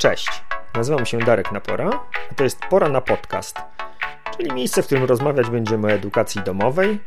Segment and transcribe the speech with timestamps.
[0.00, 0.42] Cześć,
[0.74, 1.90] nazywam się Darek Napora,
[2.30, 3.56] a to jest Pora na Podcast,
[4.36, 7.00] czyli miejsce, w którym rozmawiać będziemy o edukacji domowej,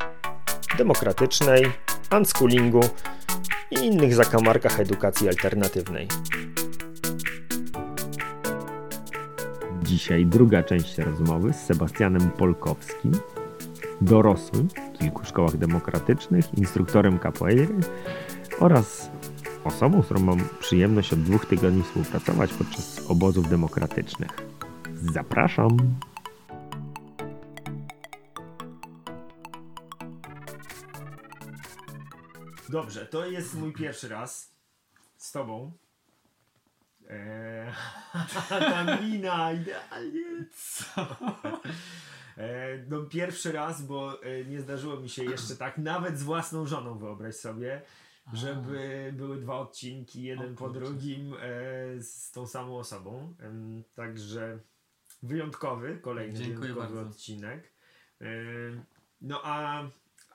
[0.77, 1.71] demokratycznej,
[2.17, 2.79] unschoolingu
[3.71, 6.07] i innych zakamarkach edukacji alternatywnej.
[9.83, 13.11] Dzisiaj druga część rozmowy z Sebastianem Polkowskim,
[14.01, 17.75] dorosłym w kilku szkołach demokratycznych, instruktorem capoeiry
[18.59, 19.09] oraz
[19.63, 24.31] osobą, z którą mam przyjemność od dwóch tygodni współpracować podczas obozów demokratycznych.
[25.13, 25.77] Zapraszam!
[32.69, 34.51] Dobrze, to jest mój pierwszy raz
[35.17, 35.71] z tobą.
[37.09, 37.73] Eee,
[38.49, 40.45] ta mina, idealnie.
[40.53, 41.01] Co?
[42.37, 46.65] Eee, no pierwszy raz, bo e, nie zdarzyło mi się jeszcze tak, nawet z własną
[46.65, 47.81] żoną wyobraź sobie,
[48.33, 51.37] żeby były dwa odcinki, jeden O po drugim e,
[52.01, 53.35] z tą samą osobą.
[53.39, 54.59] Em, Także
[55.23, 57.09] wyjątkowy, kolejny Dziękuję wyjątkowy bardzo.
[57.09, 57.71] odcinek.
[58.21, 58.25] E,
[59.21, 59.83] No a,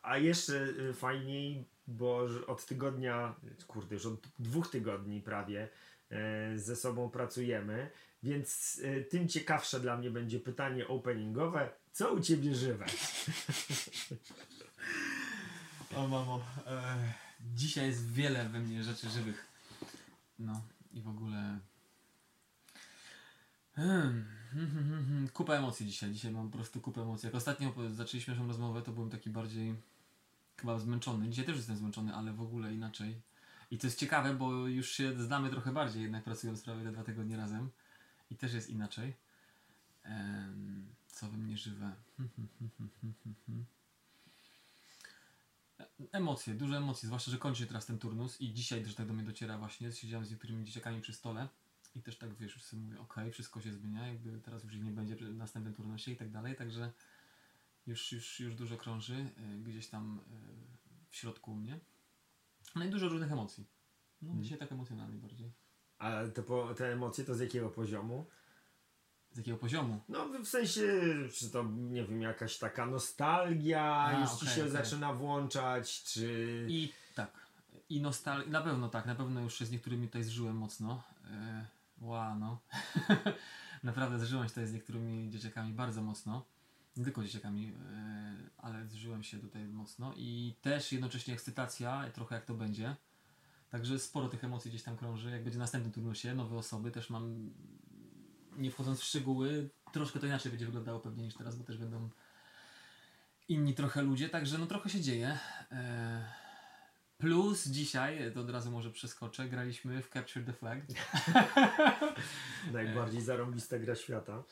[0.03, 3.35] a jeszcze e, fajniej, bo od tygodnia,
[3.67, 5.69] kurde, już od dwóch tygodni prawie
[6.11, 7.91] e, ze sobą pracujemy,
[8.23, 11.71] więc e, tym ciekawsze dla mnie będzie pytanie openingowe.
[11.93, 12.87] Co u Ciebie żywe?
[15.97, 19.47] O mamo, e, dzisiaj jest wiele we mnie rzeczy żywych.
[20.39, 21.59] No i w ogóle...
[23.75, 25.29] Hmm, hmm, hmm, hmm.
[25.29, 26.13] Kupa emocji dzisiaj.
[26.13, 27.27] Dzisiaj mam po prostu kupę emocji.
[27.27, 29.75] Jak ostatnio zaczęliśmy naszą rozmowę, to byłem taki bardziej
[30.57, 31.29] chyba zmęczony.
[31.29, 33.21] Dzisiaj też jestem zmęczony, ale w ogóle inaczej.
[33.71, 37.05] I to jest ciekawe, bo już się znamy trochę bardziej, jednak pracując prawie te dwa
[37.05, 37.71] tygodnie razem.
[38.31, 39.15] I też jest inaczej.
[41.07, 41.95] Co we mnie żywe?
[42.17, 43.65] Hmm, hmm, hmm, hmm, hmm, hmm, hmm.
[46.13, 49.13] Emocje, duże emocje, zwłaszcza, że kończy się teraz ten turnus i dzisiaj też tak do
[49.13, 49.93] mnie dociera właśnie.
[49.93, 51.49] Siedziałem z niektórymi dzieciakami przy stole
[51.95, 54.83] i też tak wiesz, już sobie mówię, okej, wszystko się zmienia, jakby teraz już ich
[54.85, 56.93] nie będzie przy następnym turnusie i tak dalej, także
[57.87, 61.81] już, już, już dużo krąży y, gdzieś tam y, w środku u mnie.
[62.77, 63.67] No i dużo różnych emocji.
[64.23, 64.43] No Mhm.
[64.43, 65.53] dzisiaj tak emocjonalnie bardziej.
[65.99, 68.27] A te, po, te emocje to z jakiego poziomu?
[69.39, 70.01] Jakiego poziomu?
[70.09, 70.83] No w sensie,
[71.33, 74.73] czy to nie wiem, jakaś taka nostalgia A, już ci okej, się okej.
[74.73, 76.67] zaczyna włączać, czy...
[76.69, 77.31] I tak.
[77.89, 78.51] I nostal...
[78.51, 81.03] Na pewno tak, na pewno już się z niektórymi tutaj zżyłem mocno.
[82.01, 82.61] Yy, ła, no.
[83.83, 86.45] Naprawdę zżyłem się tutaj z niektórymi dzieciakami bardzo mocno.
[86.97, 87.73] Nie tylko dzieciakami, yy,
[88.59, 90.13] ale zżyłem się tutaj mocno.
[90.17, 92.97] I też jednocześnie ekscytacja, trochę jak to będzie.
[93.71, 95.31] Także sporo tych emocji gdzieś tam krąży.
[95.31, 97.51] Jak będzie następny turnusie, nowe osoby, też mam,
[98.59, 102.11] nie wchodząc w szczegóły, troszkę to inaczej będzie wyglądało pewnie niż teraz, bo też będą
[103.49, 105.39] inni trochę ludzie, także no trochę się dzieje.
[105.73, 106.49] E,
[107.19, 110.79] Plus dzisiaj, to od razu może przeskoczę, graliśmy w Capture the Flag.
[112.73, 114.43] Najbardziej zarąbista gra świata.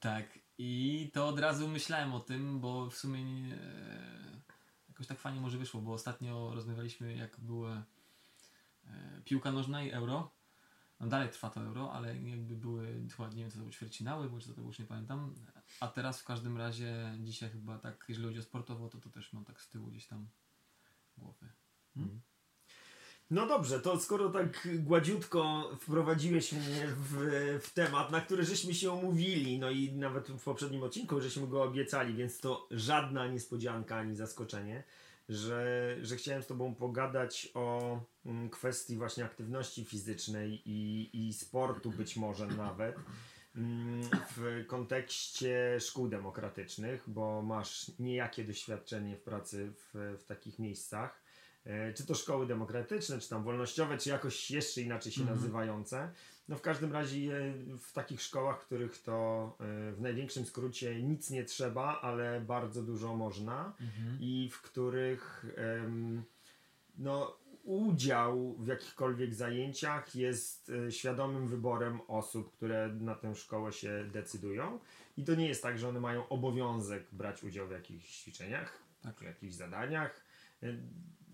[0.00, 4.40] Tak, i to od razu myślałem o tym, bo w sumie nie, e,
[4.88, 7.82] jakoś tak fajnie może wyszło, bo ostatnio rozmawialiśmy jak były e,
[9.24, 10.30] piłka nożna i euro.
[11.00, 14.30] No dalej trwa to euro, ale jakby były, chyba nie wiem co to były ćwierćfinały,
[14.30, 15.34] bo czy to już nie pamiętam.
[15.80, 19.32] A teraz w każdym razie dzisiaj chyba tak, jeżeli chodzi o sportowo, to to też
[19.32, 20.28] mam tak z tyłu gdzieś tam
[21.16, 21.52] głowy.
[23.30, 28.90] No dobrze, to skoro tak gładziutko wprowadziłeś mnie w, w temat, na który żeśmy się
[28.90, 34.16] umówili, no i nawet w poprzednim odcinku żeśmy go obiecali, więc to żadna niespodzianka ani
[34.16, 34.84] zaskoczenie,
[35.28, 41.90] że, że chciałem z Tobą pogadać o mm, kwestii właśnie aktywności fizycznej i, i sportu
[41.90, 42.96] być może nawet
[43.56, 44.02] mm,
[44.36, 51.22] w kontekście szkół demokratycznych, bo masz niejakie doświadczenie w pracy w, w takich miejscach.
[51.64, 55.38] E, Czy to szkoły demokratyczne, czy tam wolnościowe, czy jakoś jeszcze inaczej się Mhm.
[55.38, 56.12] nazywające.
[56.48, 61.02] No w każdym razie e, w takich szkołach, w których to e, w największym skrócie
[61.02, 64.18] nic nie trzeba, ale bardzo dużo można Mhm.
[64.20, 65.46] i w których
[66.98, 74.04] no, udział w jakichkolwiek zajęciach jest e, świadomym wyborem osób, które na tę szkołę się
[74.12, 74.78] decydują.
[75.16, 79.16] I to nie jest tak, że one mają obowiązek brać udział w jakichś ćwiczeniach, Tak.
[79.20, 80.24] w jakichś zadaniach.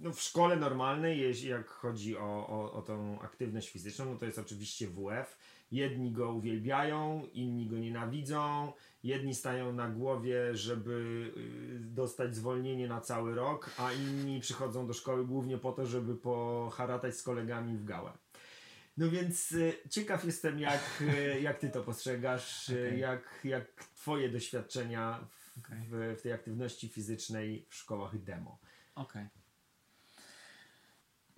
[0.00, 4.26] No, w szkole normalnej, jeśli jak chodzi o, o, o tą aktywność fizyczną, no to
[4.26, 5.38] jest oczywiście WF.
[5.72, 8.72] Jedni go uwielbiają, inni go nienawidzą.
[9.04, 10.92] Jedni stają na głowie, żeby
[11.36, 16.14] y, dostać zwolnienie na cały rok, a inni przychodzą do szkoły głównie po to, żeby
[16.14, 18.12] poharatać z kolegami w gałę.
[18.96, 23.00] No więc y, ciekaw jestem, jak, y, jak ty to postrzegasz, y, Okej.
[23.00, 25.78] jak, jak twoje doświadczenia w, Okej.
[25.90, 28.58] w, w tej aktywności fizycznej w szkołach demo.
[28.94, 29.26] Okej.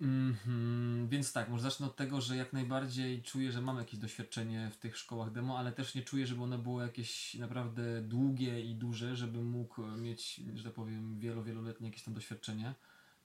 [0.01, 4.71] Mhm, więc tak, może zacznę od tego, że jak najbardziej czuję, że mam jakieś doświadczenie
[4.73, 8.75] w tych szkołach demo, ale też nie czuję, żeby one były jakieś naprawdę długie i
[8.75, 12.73] duże, żebym mógł mieć, że tak powiem, wielo, wieloletnie jakieś tam doświadczenie.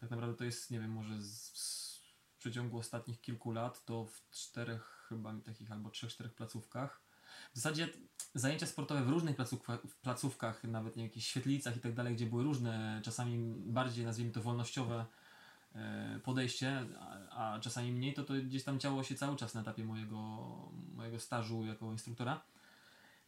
[0.01, 2.01] Tak naprawdę to jest, nie wiem, może z, z,
[2.35, 7.01] w przeciągu ostatnich kilku lat to w czterech chyba takich albo trzech, czterech placówkach.
[7.53, 7.89] W zasadzie
[8.35, 12.27] zajęcia sportowe w różnych placówkach, w placówkach nawet nie, jakichś świetlicach i tak dalej, gdzie
[12.27, 15.07] były różne, czasami bardziej nazwijmy to wolnościowe
[16.25, 16.87] podejście,
[17.31, 20.19] a, czasami mniej, to to gdzieś tam działo się cały czas na etapie mojego,
[20.95, 22.43] mojego stażu jako instruktora.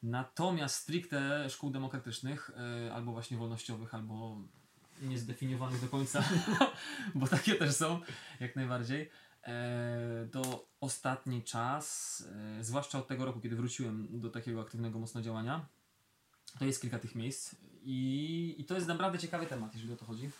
[0.02, 2.50] Natomiast stricte szkół demokratycznych,
[2.86, 4.36] e, albo właśnie wolnościowych, albo
[5.02, 6.24] niezdefiniowanych do końca,
[7.14, 8.00] bo takie też są,
[8.40, 9.10] jak najbardziej,
[9.44, 12.24] e, to ostatni czas,
[12.58, 15.66] e, zwłaszcza od tego roku, kiedy wróciłem do takiego aktywnego mocno działania,
[16.58, 20.04] to jest kilka tych miejsc i, i to jest naprawdę ciekawy temat, jeżeli o to
[20.04, 20.30] chodzi.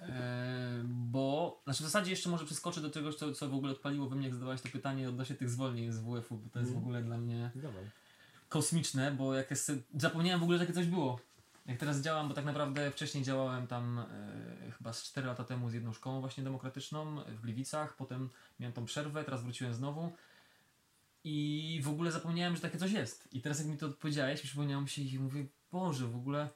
[0.00, 4.08] E, bo, znaczy w zasadzie jeszcze może przeskoczę do czegoś, co, co w ogóle odpaliło
[4.08, 6.74] we mnie, jak zadawałeś to pytanie odnośnie tych zwolnień z WF-u, bo to jest w
[6.74, 6.78] Mhm.
[6.84, 7.84] ogóle dla mnie Dawaj.
[8.48, 11.20] kosmiczne, bo jak jest, zapomniałem w ogóle, że takie coś było.
[11.66, 15.70] Jak teraz działam, bo tak naprawdę wcześniej działałem tam e, chyba z 4 lata temu
[15.70, 18.28] z jedną szkołą właśnie demokratyczną w Gliwicach, potem
[18.60, 20.12] miałem tą przerwę, teraz wróciłem znowu
[21.24, 23.28] i w ogóle zapomniałem, że takie coś jest.
[23.32, 26.48] I teraz jak mi to odpowiedziałeś, przypomniało mi się i mówię, Boże, w ogóle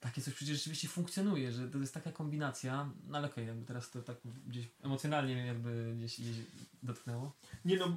[0.00, 3.90] takie coś przecież rzeczywiście funkcjonuje, że to jest taka kombinacja, no ale okej, jakby teraz
[3.90, 4.16] to tak
[4.46, 6.36] gdzieś emocjonalnie mnie jakby gdzieś, gdzieś
[6.82, 7.32] dotknęło.
[7.64, 7.96] Nie no,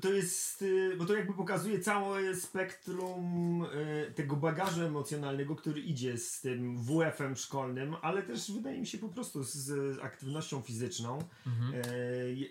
[0.00, 0.64] to jest,
[0.98, 7.36] bo to jakby pokazuje całe spektrum y, tego bagażu emocjonalnego, który idzie z tym WF-em
[7.36, 11.18] szkolnym, ale też wydaje mi się po prostu z, aktywnością fizyczną.
[11.46, 11.74] Mhm.
[11.74, 11.82] E,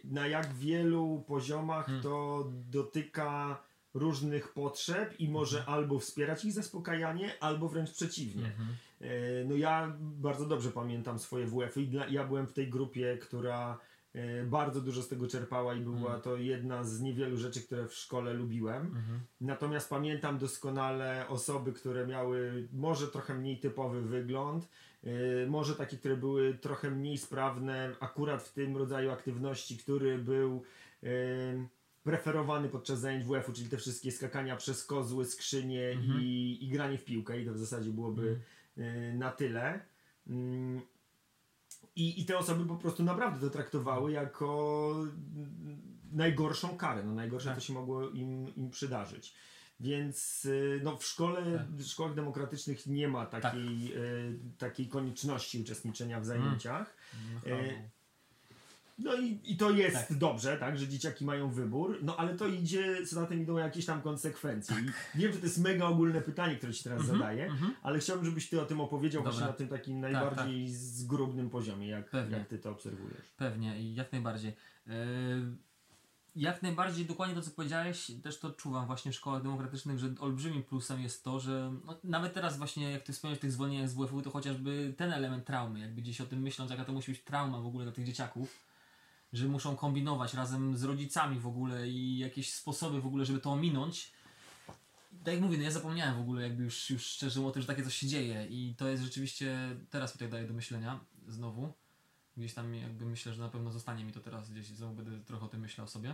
[0.03, 2.03] na jak wielu poziomach Hmm.
[2.03, 3.63] to dotyka
[3.95, 5.77] różnych potrzeb i może Mhm.
[5.77, 8.45] albo wspierać ich zaspokajanie, albo wręcz przeciwnie.
[8.45, 8.67] Mhm.
[9.01, 13.17] E, No ja bardzo dobrze pamiętam swoje WF-y i dla, ja byłem w tej grupie,
[13.21, 13.77] która
[14.13, 16.21] e, bardzo dużo z tego czerpała i była Mhm.
[16.21, 18.81] to jedna z niewielu rzeczy, które w szkole lubiłem.
[18.85, 19.19] Mhm.
[19.41, 24.67] Natomiast pamiętam doskonale osoby, które miały może trochę mniej typowy wygląd,
[25.03, 30.63] yy, może takie, które były trochę mniej sprawne, akurat w tym rodzaju aktywności, który był
[32.05, 36.21] preferowany podczas zajęć WF-u, czyli te wszystkie skakania przez kozły, skrzynie Mhm.
[36.21, 38.39] i, i granie w piłkę i to w zasadzie byłoby
[38.77, 39.79] yy, na tyle.
[40.27, 40.81] Mm,
[41.95, 44.91] I, I te osoby po prostu naprawdę to traktowały jako
[45.35, 45.81] mm,
[46.11, 47.03] najgorszą karę.
[47.03, 47.55] No, najgorsze Tak.
[47.57, 49.33] to się mogło im, im przydarzyć.
[49.79, 56.19] Więc y, no, w szkole, w szkołach demokratycznych nie ma takiej, y, takiej konieczności uczestniczenia
[56.19, 56.95] w zajęciach.
[57.33, 57.79] No, E, halo.
[58.97, 60.17] No i, i to jest Tak.
[60.17, 64.01] dobrze, tak, że dzieciaki mają wybór, no ale to idzie, za tym idą jakieś tam
[64.01, 64.75] konsekwencje.
[65.15, 67.73] I wiem, że to jest mega ogólne pytanie, które ci teraz Mhm, zadaję, mhm.
[67.81, 69.31] ale chciałbym, żebyś ty o tym opowiedział Dobra.
[69.31, 72.37] Tak, właśnie na tym takim najbardziej zgrubnym poziomie, jak, Pewnie.
[72.37, 73.25] jak ty to obserwujesz.
[73.37, 74.53] Pewnie i jak najbardziej.
[74.87, 74.93] Yy,
[76.35, 80.63] jak najbardziej dokładnie to, co powiedziałeś, też to odczuwam właśnie w szkołach demokratycznych, że olbrzymim
[80.63, 83.93] plusem jest to, że no, nawet teraz właśnie, jak ty wspomniałeś o tych zwolnieniach z
[83.93, 87.21] WF-u, to chociażby ten element traumy, jakby gdzieś o tym myśląc, jaka to musi być
[87.21, 88.64] trauma w ogóle dla tych dzieciaków,
[89.37, 93.51] że muszą kombinować razem z rodzicami w ogóle i jakieś sposoby w ogóle, żeby to
[93.51, 94.11] ominąć.
[95.23, 97.67] Tak jak mówię, no ja zapomniałem w ogóle jakby już, już szczerze o tym, że
[97.67, 99.57] takie coś się dzieje i to jest rzeczywiście,
[99.89, 101.73] teraz mi tak daje do myślenia znowu.
[102.37, 105.45] Gdzieś tam jakby myślę, że na pewno zostanie mi to teraz gdzieś, znowu będę trochę
[105.45, 106.13] o tym myślał sobie.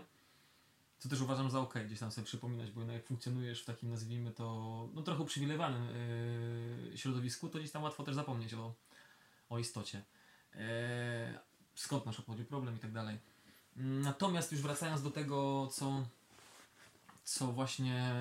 [0.99, 4.31] Co też uważam za ok, gdzieś tam sobie przypominać, bo jak funkcjonujesz w takim, nazwijmy
[4.31, 5.87] to, no trochę uprzywilejowanym
[6.91, 8.73] yy, środowisku, to gdzieś tam łatwo też zapomnieć o,
[9.49, 10.03] o istocie.
[10.55, 10.59] Yy,
[11.75, 13.19] skąd nasz obchodził problem i tak dalej.
[13.75, 16.05] Natomiast już wracając do tego, co,
[17.23, 18.15] co właśnie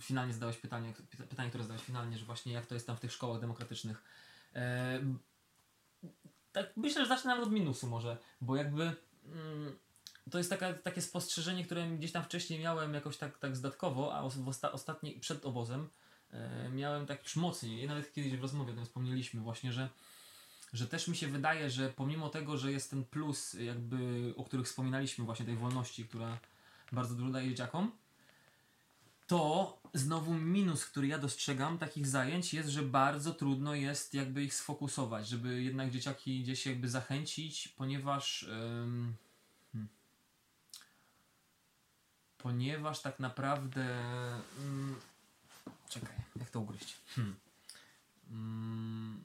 [0.00, 3.00] finalnie zadałeś pytanie, pyta- pytanie, które zadałeś finalnie, że właśnie jak to jest tam w
[3.00, 4.02] tych szkołach demokratycznych.
[4.54, 5.00] E,
[6.52, 8.82] tak myślę, że zacznę nawet od minusu może, bo jakby
[9.24, 9.78] mm,
[10.30, 14.28] to jest taka, takie spostrzeżenie, które gdzieś tam wcześniej miałem jakoś tak, tak zdatkowo, a
[14.28, 15.88] w osta- ostatni, przed obozem
[16.30, 19.88] e, miałem tak już mocniej, nawet kiedyś w rozmowie o tym wspomnieliśmy właśnie, że
[20.72, 24.66] że też mi się wydaje, że pomimo tego, że jest ten plus jakby, o których
[24.66, 26.38] wspominaliśmy właśnie tej wolności, która
[26.92, 27.92] bardzo dużo daje dzieciakom,
[29.26, 34.54] to znowu minus, który ja dostrzegam takich zajęć jest, że bardzo trudno jest jakby ich
[34.54, 39.14] sfokusować, żeby jednak dzieciaki gdzieś jakby zachęcić, ponieważ em,
[39.72, 39.88] hmm,
[42.38, 43.84] ponieważ tak naprawdę
[44.58, 44.96] mm,
[45.88, 46.96] czekaj, jak to ugryźć?
[47.14, 47.36] Hmm.
[48.30, 49.24] Mm,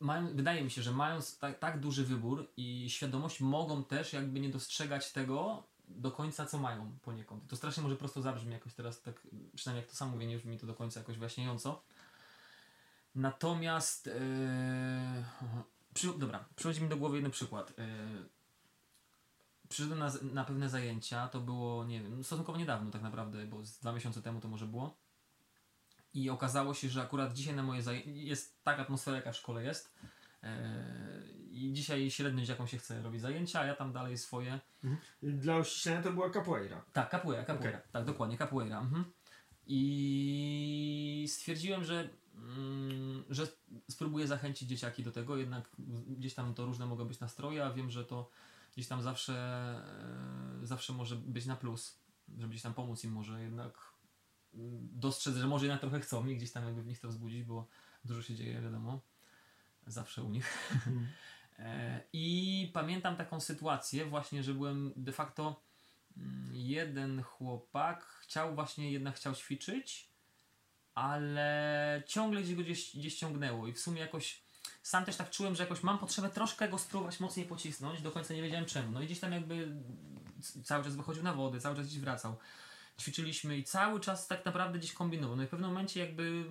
[0.00, 4.40] mają, wydaje mi się, że mając tak, tak duży wybór i świadomość, mogą też jakby
[4.40, 7.46] nie dostrzegać tego do końca, co mają poniekąd.
[7.48, 10.58] To strasznie może prosto zabrzmi jakoś teraz, tak, przynajmniej jak to sam mówię, nie brzmi
[10.58, 11.82] to do końca jakoś wyjaśniająco.
[13.14, 14.12] Natomiast yy,
[15.94, 17.78] przy, dobra, przychodzi mi do głowy jeden przykład.
[17.78, 17.84] Yy,
[19.68, 23.78] przyszedłem na, na pewne zajęcia, to było, nie wiem, stosunkowo niedawno tak naprawdę, bo z
[23.78, 24.96] dwa miesiące temu to może było.
[26.14, 29.64] I okazało się, że akurat dzisiaj na moje zajęcie jest taka atmosfera, jaka w szkole
[29.64, 29.94] jest.
[30.42, 30.48] Yy,
[31.50, 34.60] I dzisiaj średnio dzieciakom się chce robić zajęcia, a ja tam dalej swoje.
[35.22, 36.84] Dla uściślenia to była capoeira.
[36.92, 37.80] Tak, capoeira, capoeira.
[37.92, 38.80] Tak, dokładnie, capoeira.
[38.80, 39.04] Mhm.
[39.66, 43.46] I stwierdziłem, że, mm, że
[43.90, 45.70] spróbuję zachęcić dzieciaki do tego, jednak
[46.06, 48.30] gdzieś tam to różne mogą być nastroje, a wiem, że to
[48.72, 49.34] gdzieś tam zawsze,
[50.62, 51.98] e, zawsze może być na plus,
[52.38, 53.89] żeby gdzieś tam pomóc im może jednak
[54.92, 57.66] dostrzec, że może jednak trochę chcą i gdzieś tam jakby w nich to wzbudzić, bo
[58.04, 59.00] dużo się dzieje, wiadomo,
[59.86, 60.46] zawsze u nich.
[61.58, 65.62] E, I pamiętam taką sytuację właśnie, że byłem de facto
[66.16, 70.08] mm, jeden chłopak chciał właśnie jednak chciał ćwiczyć,
[70.94, 74.42] ale ciągle gdzieś go gdzieś, gdzieś ciągnęło i w sumie jakoś
[74.82, 78.34] sam też tak czułem, że jakoś mam potrzebę troszkę go spróbować mocniej pocisnąć, do końca
[78.34, 78.90] nie wiedziałem czemu.
[78.92, 79.76] No i gdzieś tam jakby
[80.64, 82.36] cały czas wychodził na wodę, cały czas gdzieś wracał.
[83.00, 85.36] Ćwiczyliśmy i cały czas tak naprawdę gdzieś kombinował.
[85.36, 86.44] No i w pewnym momencie jakby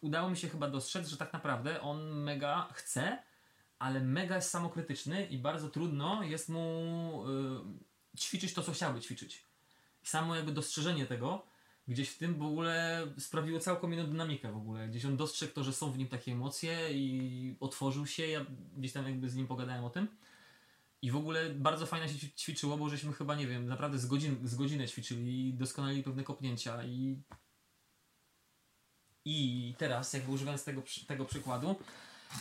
[0.00, 3.22] udało mi się chyba dostrzec, że tak naprawdę on mega chce,
[3.78, 7.24] ale mega jest samokrytyczny i bardzo trudno jest mu
[8.14, 9.44] y, ćwiczyć to, co chciałby ćwiczyć.
[10.04, 11.46] I samo jakby dostrzeżenie tego
[11.88, 14.88] gdzieś w tym w ogóle sprawiło całkiem inną dynamikę w ogóle.
[14.88, 18.46] Gdzieś on dostrzegł to, że są w nim takie emocje i otworzył się, ja
[18.76, 20.08] gdzieś tam jakby z nim pogadałem o tym.
[21.02, 24.06] I w ogóle bardzo fajnie się ćwi- ćwiczyło, bo żeśmy chyba, nie wiem, naprawdę z,
[24.06, 27.22] godzin, z godzinę ćwiczyli i doskonali pewne kopnięcia i
[29.24, 31.76] i teraz jakby używając tego, tego przykładu,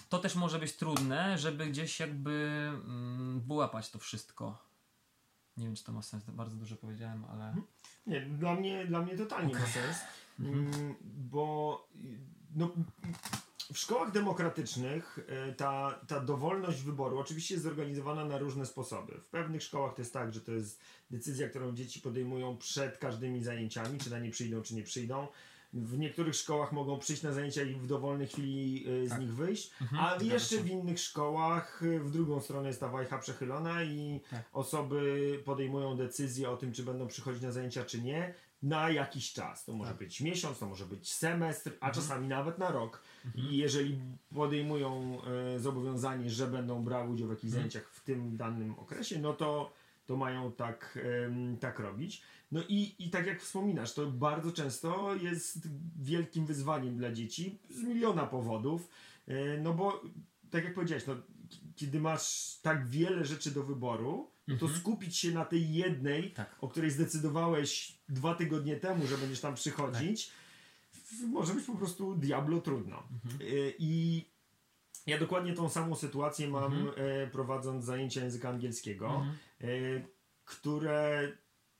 [0.10, 2.32] to też może być trudne, żeby gdzieś jakby
[2.74, 4.70] mm, wyłapać to wszystko.
[5.58, 7.56] Nie wiem, czy to ma sens, to bardzo dużo powiedziałem, ale...
[8.08, 9.98] Nie, dla mnie, dla mnie totalnie ma sens,
[10.39, 11.88] mm, bo
[12.56, 12.72] no,
[13.74, 19.14] w szkołach demokratycznych y, ta, ta dowolność wyboru oczywiście jest zorganizowana na różne sposoby.
[19.22, 20.80] W pewnych szkołach to jest tak, że to jest
[21.12, 25.28] decyzja, którą dzieci podejmują przed każdymi zajęciami, czy na nie przyjdą, czy nie przyjdą.
[25.74, 29.20] W niektórych szkołach mogą przyjść na zajęcia i w dowolnej chwili y, z Tak.
[29.22, 30.62] nich wyjść, Mhm, a jeszcze się.
[30.64, 34.44] w innych szkołach y, w drugą stronę jest ta wajcha przechylona i Tak.
[34.54, 39.66] osoby podejmują decyzję o tym, czy będą przychodzić na zajęcia, czy nie, na jakiś czas.
[39.66, 40.00] To może Tak.
[40.00, 41.94] być miesiąc, to może być semestr, a Mhm.
[41.94, 43.01] czasami nawet na rok.
[43.36, 44.00] I jeżeli
[44.36, 45.18] podejmują
[45.56, 47.62] e, zobowiązanie, że będą brały udział w jakichś Mhm.
[47.62, 49.74] zajęciach w tym danym okresie, no to,
[50.06, 52.22] to mają tak, em, tak robić.
[52.51, 55.68] No i, i tak jak wspominasz, to bardzo często jest
[56.01, 58.89] wielkim wyzwaniem dla dzieci z miliona powodów.
[59.28, 60.01] E, No bo
[60.51, 61.16] tak jak powiedziałeś, no,
[61.79, 64.81] kiedy masz tak wiele rzeczy do wyboru, no to Mhm.
[64.81, 66.55] skupić się na tej jednej, Tak.
[66.62, 70.31] o której zdecydowałeś dwa tygodnie temu, że będziesz tam przychodzić,
[70.93, 73.03] w- może być po prostu diablo trudno.
[73.25, 73.41] Mhm.
[73.41, 74.25] Y, I
[75.07, 76.93] ja dokładnie tą samą sytuację mam Mhm.
[76.98, 79.36] e, prowadząc zajęcia języka angielskiego, Mhm.
[79.62, 79.65] e,
[80.45, 81.31] które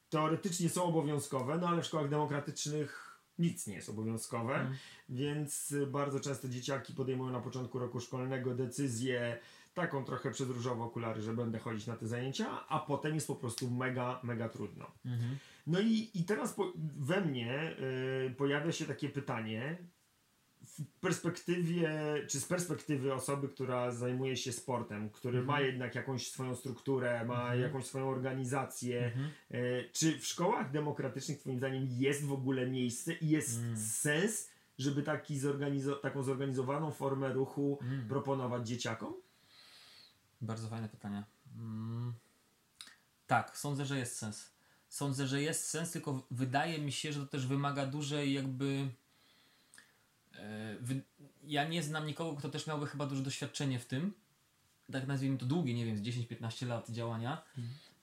[0.10, 3.06] teoretycznie są obowiązkowe, no ale w szkołach demokratycznych
[3.40, 4.76] nic nie jest obowiązkowe, Mhm.
[5.10, 9.40] więc bardzo często dzieciaki podejmują na początku roku szkolnego decyzję
[9.82, 13.36] taką trochę przez różowe okulary, że będę chodzić na te zajęcia, a potem jest po
[13.36, 14.92] prostu mega, mega trudno.
[15.06, 15.38] Mhm.
[15.68, 17.76] No i, i teraz po, we mnie
[18.28, 19.78] y, pojawia się takie pytanie
[20.66, 21.92] w perspektywie,
[22.28, 27.42] czy z perspektywy osoby, która zajmuje się sportem, który ma jednak jakąś swoją strukturę, ma
[27.42, 27.62] Mhm.
[27.62, 29.30] jakąś swoją organizację, Mhm.
[29.52, 33.78] y, czy w szkołach demokratycznych twoim zdaniem jest w ogóle miejsce i jest Mm.
[33.78, 38.08] sens, żeby taki zorganizo- taką zorganizowaną formę ruchu Mm.
[38.08, 39.14] proponować dzieciakom?
[40.42, 41.24] Bardzo fajne pytanie.
[41.56, 42.14] Mm.
[43.28, 44.50] Tak, sądzę, że jest sens.
[44.90, 48.88] Sądzę, że jest sens, tylko wydaje mi się, że to też wymaga dużej jakby.
[50.36, 50.76] e.
[51.44, 54.14] Ja nie znam nikogo, kto też miałby chyba duże doświadczenie w tym.
[54.92, 57.44] Tak nazwijmy to długie, nie wiem, z 10-15 lat działania.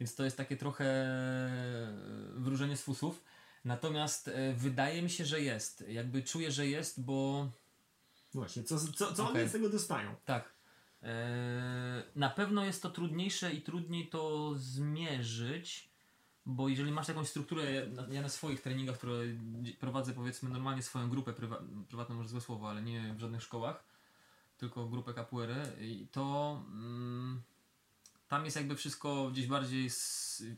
[0.00, 1.92] Więc to jest takie trochę e,
[2.36, 3.24] wróżenie z fusów.
[3.64, 5.84] Natomiast e, wydaje mi się, że jest.
[5.88, 7.48] Jakby czuję, że jest, bo
[8.34, 9.40] Właśnie, co, co, co Okej.
[9.40, 10.14] oni z tego dostają?
[10.24, 10.55] tak.
[11.06, 15.88] Eee, na pewno jest to trudniejsze i trudniej to zmierzyć,
[16.46, 19.14] bo jeżeli masz jakąś strukturę, ja na, swoich treningach, które
[19.80, 23.84] prowadzę powiedzmy normalnie swoją grupę, prywa, prywatną może złe słowo, ale nie w żadnych szkołach,
[24.58, 25.56] tylko grupę capoeiry,
[26.12, 27.42] to mm,
[28.28, 29.90] tam jest jakby wszystko gdzieś bardziej,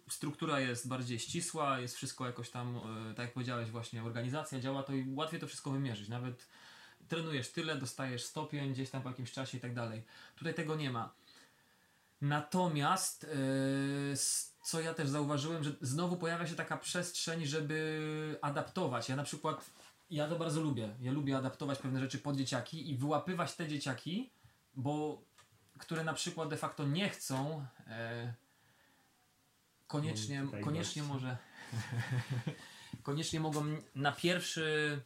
[0.09, 4.83] struktura jest bardziej ścisła, jest wszystko jakoś tam, e, tak jak powiedziałeś właśnie, organizacja działa,
[4.83, 6.49] to i łatwiej to wszystko wymierzyć, nawet
[7.09, 10.03] trenujesz tyle, dostajesz stopień gdzieś tam po jakimś czasie i tak dalej.
[10.37, 11.13] Tutaj tego nie ma.
[12.21, 19.09] Natomiast, yy, s- co ja też zauważyłem, że znowu pojawia się taka przestrzeń, żeby adaptować.
[19.09, 19.71] Ja na przykład,
[20.11, 20.95] ja to bardzo lubię.
[21.01, 24.31] Ja lubię adaptować pewne rzeczy pod dzieciaki i wyłapywać te dzieciaki,
[24.75, 25.23] bo
[25.79, 28.33] które na przykład de facto nie chcą e,
[29.87, 31.37] koniecznie, koniecznie może
[33.03, 35.01] koniecznie mogą na pierwszy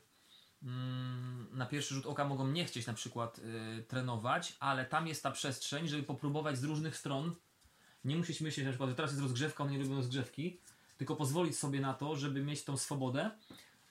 [1.53, 5.31] na pierwszy rzut oka mogą nie chcieć na przykład y, trenować, ale tam jest ta
[5.31, 7.35] przestrzeń, żeby popróbować z różnych stron.
[8.05, 10.61] Nie musisz myśleć na przykład, że teraz jest rozgrzewka, oni lubią rozgrzewki,
[10.99, 13.31] tylko pozwolić sobie na to, żeby mieć tą swobodę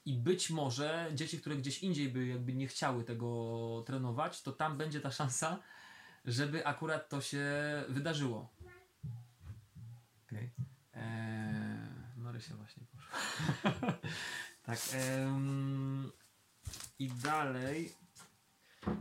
[0.05, 4.77] i być może dzieci, które gdzieś indziej by jakby nie chciały tego trenować, to tam
[4.77, 5.59] będzie ta szansa,
[6.25, 7.45] żeby akurat to się
[7.89, 8.49] wydarzyło.
[10.27, 10.49] Okej.
[10.93, 13.19] Eee, Marysia właśnie poszła.
[14.63, 14.79] tak.
[14.93, 16.11] em,
[16.99, 17.93] I dalej.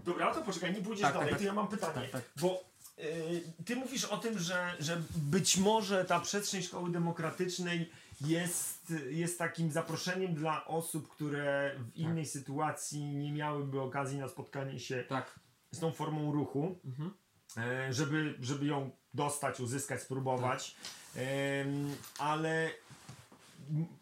[0.05, 2.09] Dobra, to poczekaj, nie pójdziesz Tak, dalej, tak, to ja mam pytanie.
[2.09, 2.23] tak, tak.
[2.41, 2.65] Bo
[2.99, 9.39] y, ty mówisz o tym, że, że być może ta przestrzeń szkoły demokratycznej jest, jest
[9.39, 15.41] takim zaproszeniem dla osób, które w innej sytuacji nie miałyby okazji na spotkanie się Tak.
[15.73, 17.15] z tą formą ruchu, Mhm.
[17.57, 20.77] e, żeby, żeby ją dostać, uzyskać, spróbować.
[21.17, 22.71] Em, ale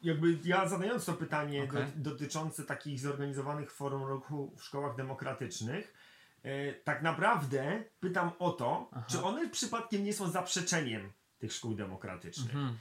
[0.03, 1.83] jakby ja zadając to pytanie Okej.
[1.97, 5.95] do, dotyczące takich zorganizowanych form ruchu w szkołach demokratycznych,
[6.43, 9.05] e, tak naprawdę pytam o to, Aha.
[9.09, 12.55] czy one przypadkiem nie są zaprzeczeniem tych szkół demokratycznych.
[12.55, 12.79] Mhm.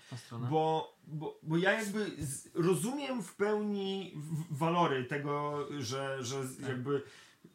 [0.49, 6.69] Bo, bo, bo ja jakby z, rozumiem w pełni w, walory tego, że, że Tak.
[6.69, 7.03] jakby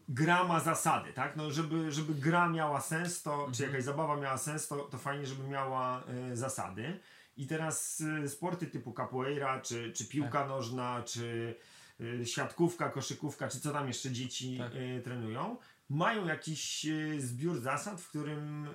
[0.09, 1.37] gra ma zasady, tak?
[1.37, 3.71] No, żeby, żeby gra miała sens, to, czy Mhm.
[3.71, 7.01] jakaś zabawa miała sens, to, to fajnie, żeby miała e, zasady.
[7.37, 10.49] I teraz e, sporty typu capoeira, czy, czy piłka Tak.
[10.49, 11.55] nożna, czy
[12.21, 14.73] e, siatkówka, koszykówka, czy co tam jeszcze dzieci Tak.
[14.75, 15.57] e, trenują,
[15.89, 16.87] mają jakiś
[17.19, 18.67] zbiór zasad, w którym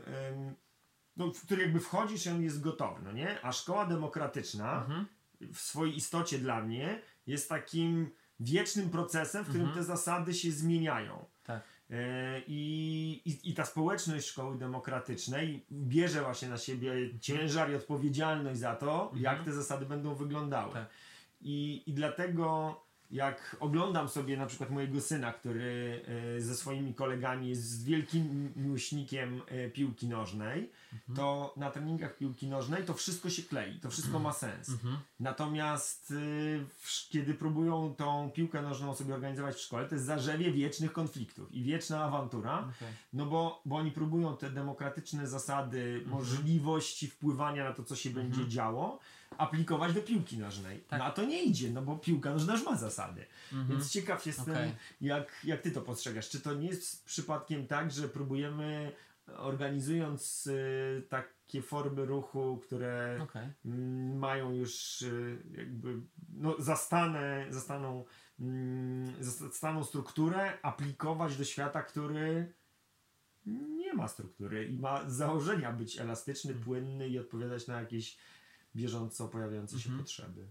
[1.17, 3.41] no, w który jakby wchodzisz i on jest gotowy, no nie?
[3.41, 5.05] A szkoła demokratyczna Mhm.
[5.53, 9.79] w swojej istocie dla mnie jest takim wiecznym procesem, w którym Mhm.
[9.85, 11.25] te zasady się zmieniają.
[11.43, 11.63] Tak.
[11.91, 18.59] E, I, i, I ta społeczność szkoły demokratycznej bierze właśnie na siebie ciężar i odpowiedzialność
[18.59, 19.21] za to, Mhm.
[19.23, 20.73] jak te zasady będą wyglądały.
[20.73, 20.89] Tak.
[21.41, 22.75] I, I dlatego
[23.11, 26.01] jak oglądam sobie na przykład mojego syna, który
[26.37, 31.15] e, ze swoimi kolegami jest wielkim miłośnikiem e, piłki nożnej, Mhm.
[31.17, 34.69] to na treningach piłki nożnej to wszystko się klei, to wszystko ma sens.
[34.69, 34.97] Mhm.
[35.19, 36.13] Natomiast
[36.77, 41.51] w- kiedy próbują tą piłkę nożną sobie organizować w szkole, to jest zarzewie wiecznych konfliktów
[41.53, 42.87] i wieczna awantura, Okej.
[43.13, 46.09] no bo, bo oni próbują te demokratyczne zasady, Mhm.
[46.11, 48.99] możliwości wpływania na to, co się będzie działo,
[49.37, 50.79] aplikować do piłki nożnej.
[50.79, 50.99] Tak.
[50.99, 53.25] No a to nie idzie, no bo piłka nożna już ma zasady.
[53.53, 53.69] Mhm.
[53.69, 54.71] Więc ciekaw jestem, Okej.
[55.01, 56.29] jak, jak ty to postrzegasz.
[56.29, 58.91] Czy to nie jest przypadkiem tak, że próbujemy
[59.37, 63.47] organizując y, takie formy ruchu, które Okej.
[63.65, 66.01] mm, mają już y, jakby
[66.33, 68.05] no, zastane, zastaną,
[68.39, 72.53] mm, zastaną strukturę, aplikować do świata, który
[73.77, 76.65] nie ma struktury i ma z założenia być elastyczny, Mhm.
[76.65, 78.17] płynny i odpowiadać na jakieś
[78.77, 80.03] bieżąco pojawiające się Mhm.
[80.03, 80.47] potrzeby.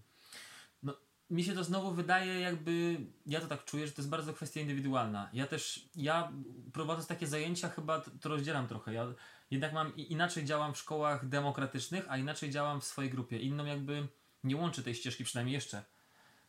[1.31, 4.61] mi się to znowu wydaje jakby, ja to tak czuję, że to jest bardzo kwestia
[4.61, 5.31] indywidualna.
[5.33, 6.33] Ja też, ja
[6.73, 8.93] prowadząc takie zajęcia chyba to rozdzielam trochę.
[8.95, 9.07] Ja
[9.51, 13.39] jednak mam, inaczej działam w szkołach demokratycznych, a inaczej działam w swojej grupie.
[13.39, 14.09] Inną jakby
[14.45, 15.85] nie łączy tej ścieżki, przynajmniej jeszcze.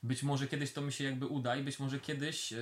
[0.04, 2.58] Być może kiedyś to mi się jakby uda i być może kiedyś yy,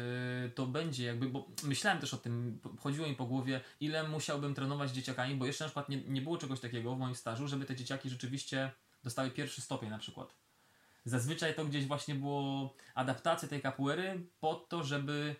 [0.55, 4.89] to będzie jakby, bo myślałem też o tym, chodziło mi po głowie, ile musiałbym trenować
[4.89, 7.65] z dzieciakami, bo jeszcze na przykład nie, nie było czegoś takiego w moim stażu, żeby
[7.65, 8.71] te dzieciaki rzeczywiście
[9.05, 10.35] dostały pierwszy stopień na przykład.
[11.05, 15.35] Zazwyczaj to gdzieś właśnie było adaptacja tej kapuery po to, żeby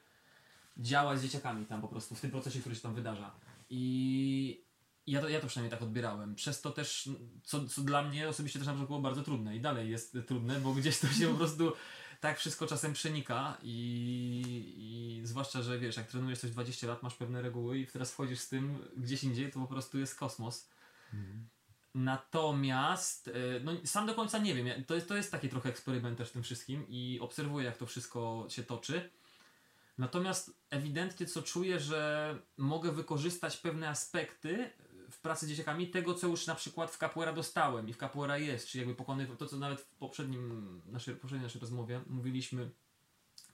[0.78, 3.32] działać z dzieciakami tam po prostu w tym procesie, który się tam wydarza.
[3.70, 4.66] I
[5.08, 6.36] ja to, ja to przynajmniej tak odbierałem.
[6.36, 7.10] Przez to też,
[7.44, 10.60] co, co dla mnie osobiście też na przykład było bardzo trudne i dalej jest trudne,
[10.60, 11.74] bo gdzieś to się po prostu
[12.20, 17.16] tak wszystko czasem przenika i, i zwłaszcza, że wiesz, jak trenujesz coś 20 lat, masz
[17.16, 20.70] pewne reguły i teraz wchodzisz z tym gdzieś indziej, to po prostu jest kosmos.
[21.96, 23.32] Natomiast, e,
[23.64, 26.32] no sam do końca nie wiem, to jest, to jest taki trochę eksperyment też w
[26.32, 29.10] tym wszystkim i obserwuję jak to wszystko się toczy.
[29.98, 34.70] Natomiast ewidentnie co czuję, że mogę wykorzystać pewne aspekty
[35.12, 38.38] w pracy z dzieciakami tego, co już na przykład w Capoeira dostałem i w Capoeira
[38.38, 42.70] jest, czyli jakby pokonywać to, co nawet w poprzednim, naszej, poprzedniej naszej rozmowie mówiliśmy,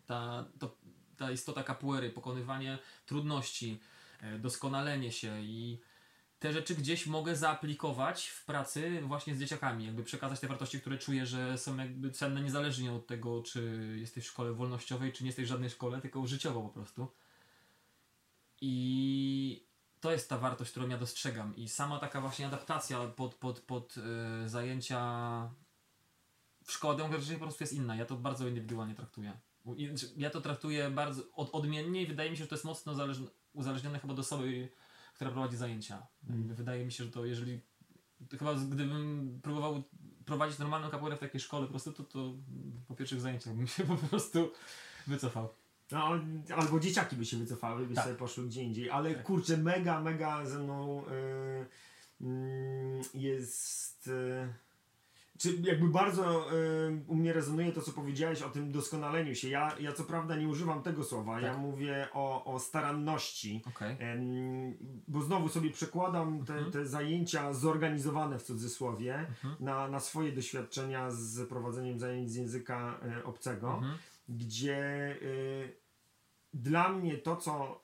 [0.06, 0.78] ta, to,
[1.18, 3.80] ta istota Capoeiry, pokonywanie trudności,
[4.22, 5.82] e, doskonalenie się i
[6.42, 10.98] te rzeczy gdzieś mogę zaaplikować w pracy właśnie z dzieciakami, jakby przekazać te wartości, które
[10.98, 15.28] czuję, że są jakby cenne niezależnie od tego, czy jesteś w szkole wolnościowej, czy nie
[15.28, 17.08] jesteś w żadnej szkole, tylko życiowo po prostu.
[18.62, 19.66] I
[20.00, 21.56] to jest ta wartość, którą ja dostrzegam.
[21.56, 25.00] I sama taka właśnie adaptacja pod, pod, pod y, zajęcia
[26.66, 27.96] w szkole demokratycznej po prostu jest inna.
[27.96, 29.40] Ja to bardzo indywidualnie traktuję.
[30.18, 32.94] Ja to traktuję bardzo od, odmiennie i wydaje mi się, że to jest mocno
[33.54, 34.70] uzależnione chyba od osoby,
[35.22, 36.08] która prowadzi zajęcia.
[36.30, 36.56] Mm.
[36.56, 37.62] Wydaje mi się, że to jeżeli
[38.40, 39.84] chyba z- gdybym próbował
[40.26, 42.34] prowadzić normalną kapoeirę w takiej szkole po prostu, to, to
[42.88, 44.52] po pierwszych zajęciach bym się po prostu
[45.08, 45.50] wycofał.
[45.92, 46.20] No,
[46.56, 48.04] albo dzieciaki by się wycofały, by Tak.
[48.04, 49.24] sobie poszły gdzie indziej, ale Tak.
[49.24, 51.66] kurczę, mega, mega ze mną y,
[52.22, 54.08] mm, jest.
[54.08, 54.54] y,
[55.42, 59.50] czy jakby bardzo y, u mnie rezonuje to, co powiedziałeś o tym doskonaleniu się.
[59.50, 61.58] Ja, ja co prawda nie używam tego słowa, ja Tak.
[61.62, 63.62] mówię o, o staranności.
[63.68, 63.96] Okej.
[64.00, 64.78] Em,
[65.08, 66.72] Bo znowu sobie przekładam te, Mhm.
[66.72, 69.56] te zajęcia zorganizowane w cudzysłowie Mhm.
[69.60, 73.98] na, na swoje doświadczenia z prowadzeniem zajęć z języka e, obcego Mhm.
[74.30, 74.78] gdzie
[75.22, 75.74] y,
[76.54, 77.82] dla mnie to, co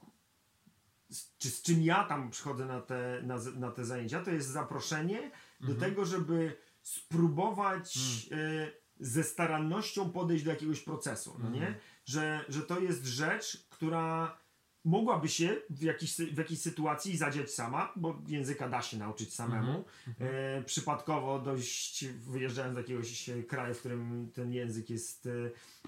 [1.10, 4.48] z, czy z czym ja tam przychodzę na te, na, na te zajęcia, to jest
[4.50, 5.80] zaproszenie do Mhm.
[5.80, 6.56] tego, żeby
[6.88, 7.98] spróbować
[8.32, 11.58] y, ze starannością podejść do jakiegoś procesu, no nie?
[11.58, 11.76] Mhm.
[12.06, 14.38] Że, że to jest rzecz, która
[14.86, 19.86] mogłaby się w, jakiś, w jakiejś sytuacji zadziać sama, bo języka da się nauczyć samemu.
[20.08, 20.30] Mhm.
[20.60, 25.30] E, przypadkowo dość wyjeżdżałem z jakiegoś e, kraju, w którym ten język jest e,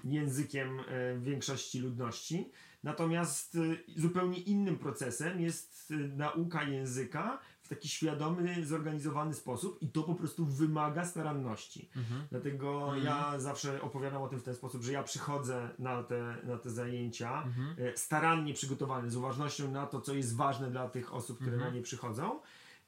[0.04, 2.50] językiem e, większości ludności.
[2.82, 3.58] Natomiast e,
[3.96, 7.38] zupełnie innym procesem jest e, nauka języka
[7.70, 11.88] taki świadomy, zorganizowany sposób i to po prostu wymaga staranności.
[11.96, 12.26] Mhm.
[12.30, 13.04] Dlatego Mhm.
[13.04, 16.70] ja zawsze opowiadam o tym w ten sposób, że ja przychodzę na te, na te
[16.70, 17.76] zajęcia Mhm.
[17.78, 21.70] e, starannie przygotowany, z uważnością na to, co jest ważne dla tych osób, które Mhm.
[21.72, 22.40] na nie przychodzą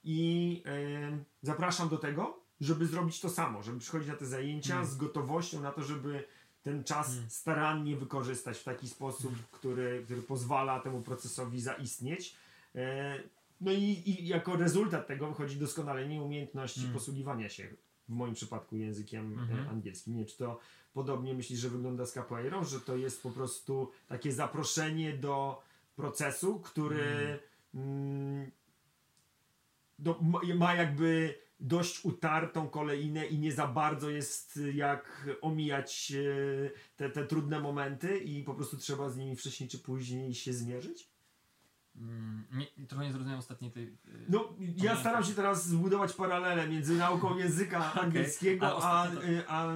[0.04, 4.90] i e, zapraszam do tego, żeby zrobić to samo, żeby przychodzić na te zajęcia Mhm.
[4.92, 6.24] z gotowością na to, żeby
[6.62, 7.30] ten czas Mhm.
[7.30, 12.36] starannie wykorzystać w taki sposób, który, który pozwala temu procesowi zaistnieć.
[12.74, 13.14] E,
[13.62, 16.98] no i, i jako rezultat tego wychodzi doskonalenie umiejętności Mhm.
[16.98, 17.68] posługiwania się
[18.08, 19.68] w moim przypadku językiem e, Mhm.
[19.68, 20.16] angielskim.
[20.16, 20.58] Nie czy to
[20.92, 25.62] podobnie myślisz, że wygląda z capoeirą, że to jest po prostu takie zaproszenie do
[25.96, 27.38] procesu, który
[27.74, 28.50] mm,
[29.98, 36.12] do, ma, ma jakby dość utartą kolejnę i nie za bardzo jest y, jak omijać
[36.12, 40.52] e, te, te trudne momenty i po prostu trzeba z nimi wcześniej czy później się
[40.52, 41.11] zmierzyć?
[41.96, 42.44] Mm,
[42.78, 43.84] nie, trochę nie zrozumiałem ostatniej tej...
[43.84, 43.96] y,
[44.28, 49.42] No, ja staram się teraz zbudować paralelę między nauką języka angielskiego, a a, ostatnio y,
[49.48, 49.66] a,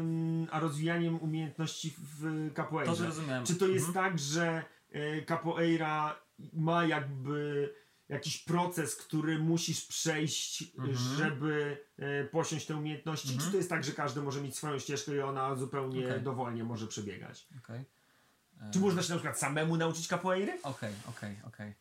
[0.51, 2.91] a rozwijaniem umiejętności w capoeirze.
[2.93, 3.47] To zrozumiałem.
[3.47, 4.05] Czy to jest Mhm.
[4.11, 6.17] tak, że e, capoeira
[6.53, 7.75] ma jakby
[8.09, 10.97] jakiś proces, który musisz przejść, Mhm.
[10.97, 13.29] żeby e, posiąść te umiejętności?
[13.29, 13.45] Mhm.
[13.47, 16.21] Czy to jest tak, że każdy może mieć swoją ścieżkę i ona zupełnie Okej.
[16.23, 17.47] dowolnie może przebiegać?
[17.71, 20.59] E, Czy można się na przykład samemu nauczyć capoeiry?
[20.63, 21.75] Okej, okej, okej.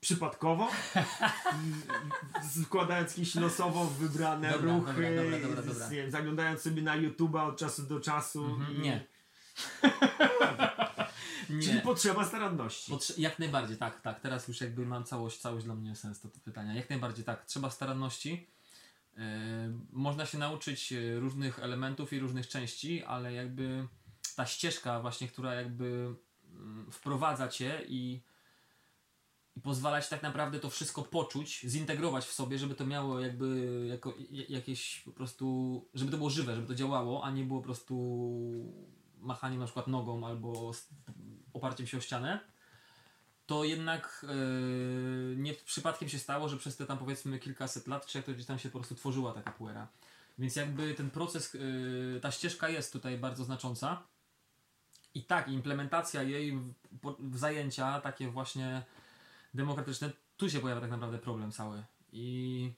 [0.00, 0.68] Przypadkowo?
[2.64, 6.98] Składając jakieś losowo wybrane Dobra, ruchy, dobra, dobra, dobra, z- Nie wiem, zaglądając sobie na
[6.98, 8.44] YouTube'a od czasu do czasu.
[8.44, 8.80] Mhm, i...
[8.80, 9.04] Nie.
[11.62, 11.80] Czyli Nie.
[11.80, 12.92] potrzeba staranności.
[12.92, 14.20] Potrze- jak najbardziej, tak, tak.
[14.20, 16.74] Teraz już jakby mam całość, całość dla mnie sens to, to pytania.
[16.74, 18.46] Jak najbardziej tak, trzeba staranności.
[19.16, 19.22] Yy,
[19.92, 23.86] można się nauczyć e, różnych elementów i różnych części, ale jakby
[24.36, 26.14] ta ścieżka właśnie, która jakby
[26.54, 28.20] mm, wprowadza cię i,
[29.60, 33.86] i pozwala ci tak naprawdę to wszystko poczuć, zintegrować w sobie, żeby to miało jakby
[33.88, 34.14] jako,
[34.48, 37.94] jakieś po prostu, żeby to było żywe, żeby to działało, a nie było po prostu
[39.18, 40.72] machaniem na przykład nogą albo
[41.52, 42.40] oparciem się o ścianę,
[43.46, 48.18] to jednak yy, nie przypadkiem się stało, że przez te tam powiedzmy kilkaset lat, czy
[48.18, 49.88] jak to gdzieś tam się po prostu tworzyła ta capoeira.
[50.38, 54.02] Więc jakby ten proces, yy, ta ścieżka jest tutaj bardzo znacząca.
[55.14, 56.74] I tak, implementacja jej w,
[57.18, 58.82] w zajęcia takie właśnie
[59.54, 61.84] demokratyczne, tu się pojawia tak naprawdę problem cały.
[62.12, 62.72] I,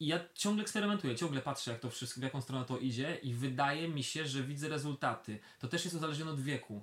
[0.00, 3.34] I ja ciągle eksperymentuję, ciągle patrzę jak to wszystko, w jaką stronę to idzie i
[3.34, 5.38] wydaje mi się, że widzę rezultaty.
[5.58, 6.82] To też jest uzależnione od wieku.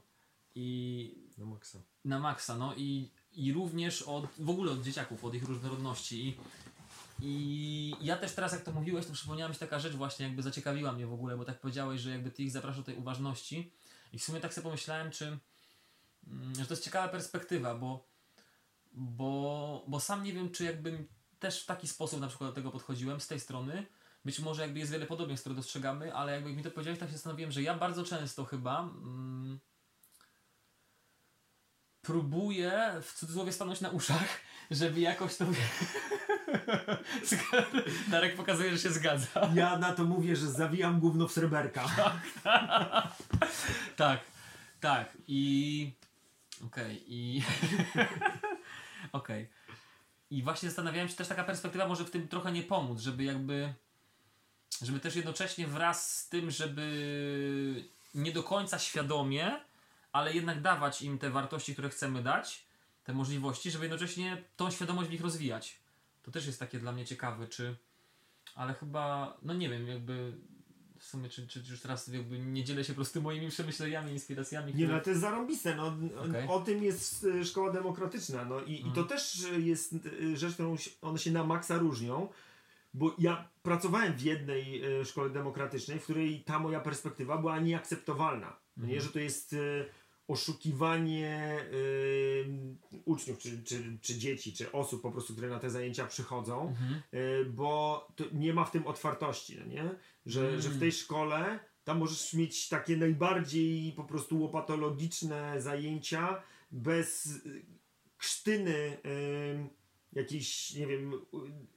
[0.56, 1.80] I No maksa.
[2.06, 6.38] na maksa, no i, i również od, w ogóle od dzieciaków, od ich różnorodności.
[7.22, 10.26] I, I ja też teraz, jak to mówiłeś, to przypomniała mi się taka rzecz właśnie,
[10.26, 12.96] jakby zaciekawiła mnie w ogóle, bo tak powiedziałeś, że jakby ty ich zapraszasz do tej
[12.96, 13.72] uważności.
[14.14, 15.26] I w sumie tak sobie pomyślałem, czy,
[16.28, 18.08] mm, że to jest ciekawa perspektywa, bo,
[19.00, 21.08] bo, bo sam nie wiem, czy jakbym
[21.40, 23.86] też w taki sposób na przykład do tego podchodziłem z tej strony.
[24.26, 27.14] Być może jakby jest wiele podobieństw, które dostrzegamy, ale jakby mi to powiedziałeś, tak się
[27.14, 29.60] zastanowiłem, że ja bardzo często chyba mm,
[32.02, 34.40] próbuję w cudzysłowie stanąć na uszach,
[34.72, 35.46] żeby jakoś to...
[38.12, 39.52] Darek pokazuje, że się zgadza.
[39.54, 41.86] Ja na to mówię, że zawijam gówno w sreberka.
[43.96, 44.20] Tak,
[44.80, 45.94] tak i...
[46.66, 47.44] Okej, i...
[49.12, 49.50] Okej.
[50.32, 53.74] I właśnie zastanawiałem się też taka perspektywa może w tym trochę nie pomóc, żeby jakby...
[54.82, 59.60] Żeby też jednocześnie wraz z tym, żeby nie do końca świadomie,
[60.12, 62.66] ale jednak dawać im te wartości, które chcemy dać,
[63.04, 65.80] te możliwości, żeby jednocześnie tą świadomość w nich rozwijać.
[66.24, 67.76] To też jest takie dla mnie ciekawe, czy.
[68.56, 70.34] Ale chyba, no nie wiem, jakby
[71.10, 74.68] sumie, czy, czy już teraz jakby nie dzielę się po prostu moimi przemyśleniami, inspiracjami.
[74.68, 75.88] Nie, które- no ale to jest zarąbiste, no,
[76.30, 76.48] Okej.
[76.48, 79.08] o tym jest y, szkoła demokratyczna, no i, i to Mhm.
[79.08, 82.28] też jest y, rzecz, którą one się na maksa różnią,
[82.94, 88.56] bo ja pracowałem w jednej y, szkole demokratycznej, w której ta moja perspektywa była nieakceptowalna,
[88.78, 89.08] no nie, Mhm.
[89.08, 89.86] że to jest y,
[90.30, 92.46] oszukiwanie y,
[93.06, 97.02] uczniów, czy, czy, czy dzieci, czy osób po prostu, które na te zajęcia przychodzą, Mhm.
[97.14, 99.90] Y, bo nie ma w tym otwartości, no nie?
[100.26, 100.62] Że, Mm.
[100.62, 107.66] że w tej szkole tam możesz mieć takie najbardziej po prostu łopatologiczne zajęcia bez y,
[108.18, 109.70] krztyny y,
[110.14, 111.14] jakiejś, nie wiem,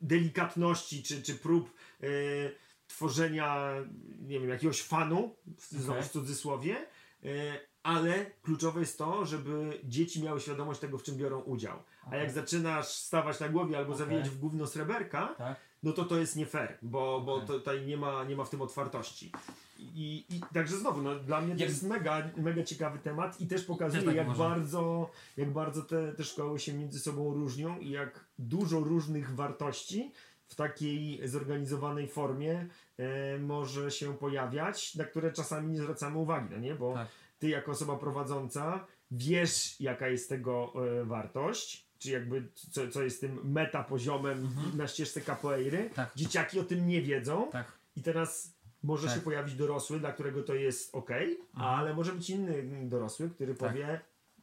[0.01, 2.55] delikatności czy, czy prób y,
[2.87, 3.75] tworzenia,
[4.21, 6.03] nie wiem, jakiegoś fanu, w, znowu Okej.
[6.05, 6.87] w cudzysłowie,
[7.25, 11.79] y, ale kluczowe jest to, żeby dzieci miały świadomość tego, w czym biorą udział.
[12.11, 14.07] A jak zaczynasz stawać na głowie albo Okej.
[14.07, 15.57] zawijać w gówno sreberka, Tak?
[15.83, 18.63] no to to jest nie fair, bo, bo tutaj nie ma, nie ma w tym
[18.63, 19.33] otwartości.
[19.79, 23.47] I, i także znowu, no, dla mnie to Jak- jest mega, mega ciekawy temat i
[23.47, 27.91] też pokazuje, tak jak, bardzo, jak bardzo te, te szkoły się między sobą różnią i
[27.91, 30.13] jak dużo różnych wartości
[30.49, 32.67] w takiej zorganizowanej formie
[32.99, 36.75] e, może się pojawiać, na które czasami nie zwracamy uwagi, no nie?
[36.75, 37.09] Bo Tak.
[37.43, 43.21] Ty jako osoba prowadząca wiesz, jaka jest tego e, wartość, czy jakby co, co jest
[43.21, 44.77] tym meta poziomem Mhm.
[44.77, 45.91] na ścieżce capoeiry.
[45.95, 46.11] Tak.
[46.17, 47.73] Dzieciaki o tym nie wiedzą Tak.
[47.97, 48.53] i teraz
[48.83, 49.17] może Tak.
[49.17, 51.37] się pojawić dorosły, dla którego to jest ok, Mhm.
[51.55, 53.69] ale może być inny dorosły, który Tak.
[53.71, 54.01] powie,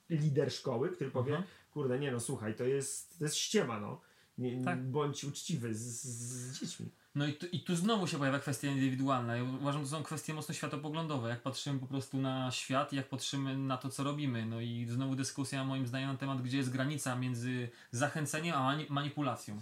[0.09, 1.49] lider szkoły, który powie, Mhm.
[1.73, 4.01] kurde, nie no, słuchaj, to jest, to jest ściema, no.
[4.37, 4.83] Nie, Tak.
[4.83, 6.85] Bądź uczciwy z, z dziećmi.
[7.19, 9.35] No i tu, i tu znowu się pojawia kwestia indywidualna.
[9.35, 11.29] Ja uważam, że to są kwestie mocno światopoglądowe.
[11.29, 14.45] Jak patrzymy po prostu na świat, jak patrzymy na to, co robimy.
[14.45, 18.89] No i znowu dyskusja moim zdaniem na temat, gdzie jest granica między zachęceniem a mani-
[18.89, 19.61] manipulacją.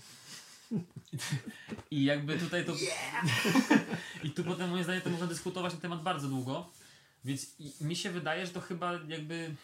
[1.91, 2.73] I jakby tutaj to.
[4.23, 6.69] I tu potem moim zdaniem to można dyskutować na temat bardzo długo.
[7.25, 9.55] Więc mi się wydaje, że to chyba jakby.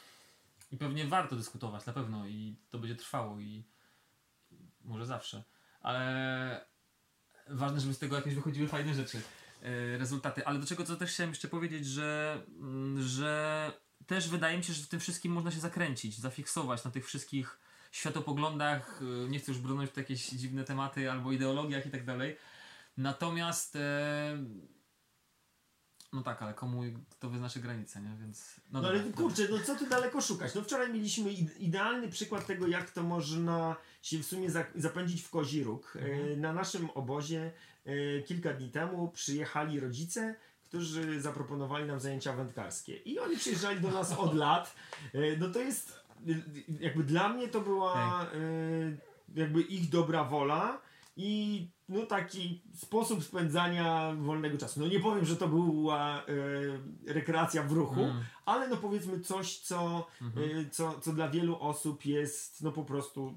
[0.71, 2.27] I pewnie warto dyskutować, na pewno.
[2.27, 3.63] I to będzie trwało i
[4.85, 5.43] może zawsze.
[5.81, 6.72] Ale
[7.47, 9.21] ważne, żeby z tego jakieś wychodziły fajne rzeczy,
[9.61, 10.45] e, rezultaty.
[10.45, 13.71] Ale do czego co też chciałem jeszcze powiedzieć, że, mm, że
[14.07, 17.59] też wydaje mi się, że w tym wszystkim można się zakręcić, zafiksować na tych wszystkich
[17.91, 19.01] światopoglądach.
[19.25, 22.37] e, Nie chcę już brnąć w jakieś dziwne tematy albo ideologiach i tak dalej.
[22.97, 24.37] Natomiast e,
[26.13, 26.81] no tak, ale komu
[27.19, 28.15] to wyznaczy granice, nie?
[28.21, 28.55] Więc.
[28.71, 29.17] No, dobra, ale dobra.
[29.17, 30.55] kurczę, no co tu daleko szukać?
[30.55, 35.21] No wczoraj mieliśmy ide- idealny przykład tego, jak to można się w sumie za- zapędzić
[35.21, 35.93] w kozi róg.
[35.95, 36.31] Mhm.
[36.33, 37.51] E, Na naszym obozie
[37.85, 42.95] e, kilka dni temu przyjechali rodzice, którzy zaproponowali nam zajęcia wędkarskie.
[42.97, 44.75] I oni przyjeżdżali do nas od lat.
[45.13, 45.99] E, No to jest,
[46.79, 48.25] jakby dla mnie to była
[49.35, 50.81] jakby ich dobra wola
[51.17, 54.79] i no taki sposób spędzania wolnego czasu.
[54.79, 56.23] No nie powiem, że to była
[57.07, 60.49] e, rekreacja w ruchu, Mm, ale no powiedzmy coś, co, mhm.
[60.49, 63.33] y, co, co dla wielu osób jest no po prostu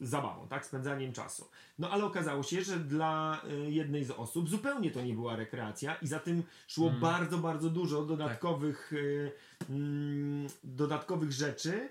[0.00, 0.66] zabawą, tak?
[0.66, 1.48] Spędzaniem czasu.
[1.78, 5.94] No ale okazało się, że dla y, jednej z osób zupełnie to nie była rekreacja
[5.94, 7.00] i za tym szło Mm.
[7.00, 9.32] bardzo, bardzo dużo dodatkowych, y,
[9.70, 11.88] mm, dodatkowych rzeczy.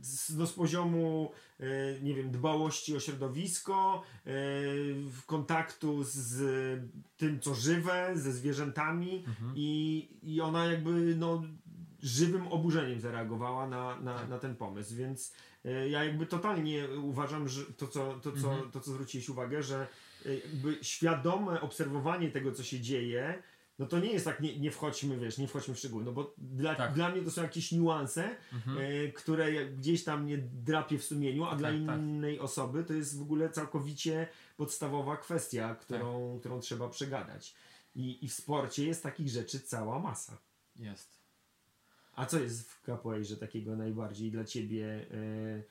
[0.00, 1.64] Z, no z poziomu, y,
[2.02, 4.02] nie wiem, dbałości o środowisko,
[5.10, 6.40] w kontaktu z
[7.16, 9.52] tym, co żywe, ze zwierzętami, Mhm.
[9.56, 11.42] i, i ona jakby no,
[12.02, 14.28] żywym oburzeniem zareagowała na, na, Tak.
[14.28, 15.32] na ten pomysł, więc
[15.64, 18.70] e, ja jakby totalnie uważam, że to co, to, co, Mhm.
[18.70, 19.86] to, co zwróciłeś uwagę, że
[20.26, 20.28] e,
[20.82, 23.42] świadome obserwowanie tego, co się dzieje,
[23.78, 26.34] no to nie jest tak, nie, nie wchodźmy, wiesz, nie wchodźmy w szczegóły, no bo
[26.38, 26.94] dla, Tak.
[26.94, 28.78] dla mnie to są jakieś niuanse, Mhm.
[28.78, 31.98] e, które gdzieś tam mnie drapie w sumieniu, a dla Tak, tak.
[31.98, 36.40] innej osoby to jest w ogóle całkowicie podstawowa kwestia, którą, Tak.
[36.40, 37.54] którą trzeba przegadać.
[37.94, 40.38] I, I w sporcie jest takich rzeczy cała masa.
[40.76, 41.22] Jest.
[42.14, 45.62] A co jest w capoeirze takiego najbardziej dla ciebie e,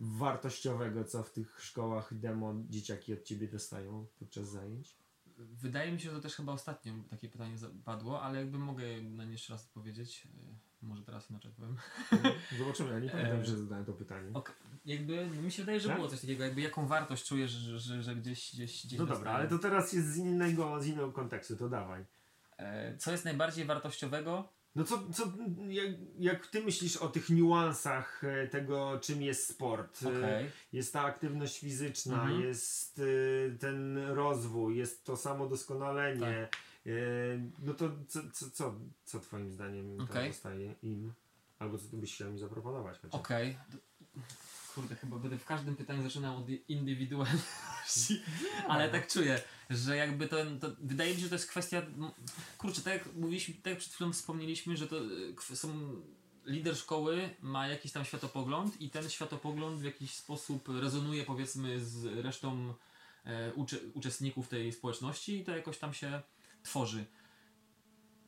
[0.00, 4.96] wartościowego, co w tych szkołach demo dzieciaki od ciebie dostają podczas zajęć?
[5.44, 9.24] Wydaje mi się, że to też chyba ostatnio takie pytanie padło, ale jakby mogę na
[9.24, 10.26] nie jeszcze raz odpowiedzieć.
[10.26, 11.76] e, Może teraz inaczej powiem.
[12.58, 14.30] Zobaczymy, ja nie pamiętam, E, że zadałem to pytanie.
[14.34, 15.96] Ok, jakby no mi się wydaje, że Tak?
[15.96, 19.16] było coś takiego, jakby jaką wartość czujesz, że, że, że gdzieś, gdzieś, gdzieś No dobra,
[19.16, 19.36] dostaję.
[19.36, 22.04] ale to teraz jest z innego, z innego kontekstu, to dawaj.
[22.58, 24.52] E, Co jest najbardziej wartościowego?
[24.74, 25.32] No co, co
[25.68, 25.86] jak,
[26.18, 30.02] jak ty myślisz o tych niuansach e, tego, czym jest sport?
[30.02, 30.50] E, Okej.
[30.72, 32.40] Jest ta aktywność fizyczna, Mhm.
[32.40, 36.48] jest y, ten rozwój, jest to samo doskonalenie.
[36.86, 40.28] Y, no to co, co, co, co twoim zdaniem okay.
[40.28, 41.12] Zostaje im?
[41.58, 42.98] Albo co ty byś chciał im zaproponować?
[43.10, 43.58] Okej.
[44.74, 48.22] Kurde, chyba będę w każdym pytaniu zaczynał od indywidualności,
[48.68, 51.82] ale tak czuję, że jakby to, to wydaje mi się, że to jest kwestia,
[52.58, 54.96] kurczę, tak jak mówiliśmy, tak jak przed chwilą wspomnieliśmy, że to
[55.50, 56.00] y, są,
[56.44, 62.04] lider szkoły ma jakiś tam światopogląd i ten światopogląd w jakiś sposób rezonuje powiedzmy z
[62.04, 62.74] resztą
[63.24, 66.22] e, ucze, uczestników tej społeczności i to jakoś tam się
[66.62, 67.04] tworzy.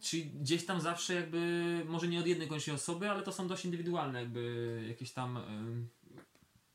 [0.00, 3.64] Czyli gdzieś tam zawsze jakby, może nie od jednej koniecznie osoby, ale to są dość
[3.64, 5.38] indywidualne jakby jakieś tam,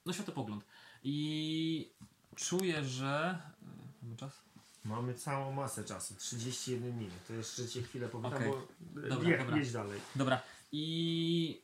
[0.08, 0.66] no światopogląd.
[1.04, 1.92] I
[2.36, 3.40] czuję, że...
[3.62, 4.42] y, Mamy czas?
[4.84, 7.14] Mamy całą masę czasu, 31 minut.
[7.28, 8.52] To jeszcze cię chwilę popytam, Okej.
[8.52, 8.68] bo
[9.10, 9.58] Dobra, je, dobra.
[9.58, 10.00] jedź dalej.
[10.16, 10.42] Dobra.
[10.72, 11.62] I,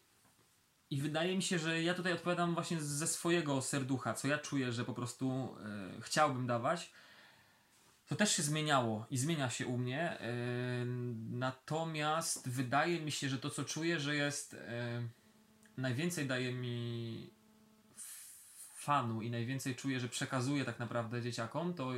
[0.89, 4.71] I wydaje mi się, że ja tutaj odpowiadam właśnie ze swojego serducha, co ja czuję,
[4.71, 6.91] że po prostu e, chciałbym dawać.
[8.07, 10.19] To też się zmieniało i zmienia się u mnie.
[10.19, 10.33] e,
[11.31, 15.01] natomiast wydaje mi się, że to, co czuję, że jest e,
[15.77, 17.29] najwięcej daje mi
[18.83, 21.91] fanu i najwięcej czuję, że przekazuję tak naprawdę dzieciakom, to,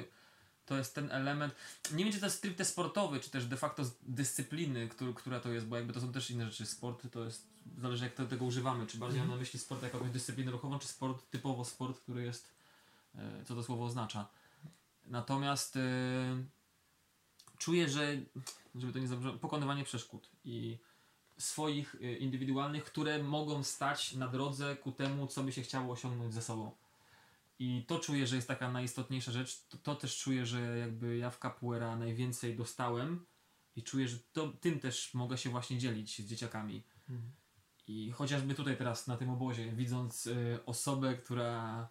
[0.65, 1.55] to jest ten element.
[1.91, 5.39] Nie wiem, czy to jest stricte sportowy, czy też de facto z dyscypliny, który, która
[5.39, 6.65] to jest, bo jakby to są też inne rzeczy.
[6.65, 8.87] Sport to jest, zależy jak to, tego używamy.
[8.87, 12.23] Czy bardziej mam na myśli sport jako jakąś dyscyplinę ruchową, czy sport typowo sport, który
[12.23, 12.49] jest,
[13.15, 14.27] e, co to słowo oznacza.
[15.05, 15.81] Natomiast e,
[17.57, 18.17] czuję, że,
[18.75, 20.77] żeby to nie zabrzmiało, pokonywanie przeszkód i
[21.37, 26.33] swoich e, indywidualnych, które mogą stać na drodze ku temu, co by się chciało osiągnąć
[26.33, 26.71] ze sobą.
[27.59, 29.67] I to czuję, że jest taka najistotniejsza rzecz.
[29.69, 33.25] To, to też czuję, że jakby ja w capoeira najwięcej dostałem
[33.75, 36.83] i czuję, że to, tym też mogę się właśnie dzielić z dzieciakami.
[37.87, 41.87] I chociażby tutaj teraz na tym obozie, widząc y, osobę, która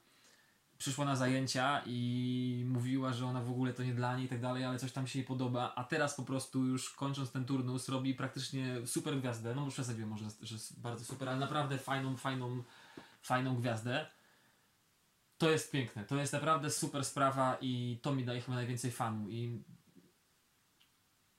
[0.84, 4.40] przyszła na zajęcia i mówiła, że ona w ogóle to nie dla niej i tak
[4.40, 7.88] dalej, ale coś tam się jej podoba, a teraz po prostu już kończąc ten turnus
[7.88, 12.62] robi praktycznie super gwiazdę, no przesadziłem może, że jest bardzo super, ale naprawdę fajną, fajną,
[13.22, 14.06] fajną gwiazdę.
[15.38, 19.30] To jest piękne, to jest naprawdę super sprawa i to mi daje chyba najwięcej fanu
[19.30, 19.64] i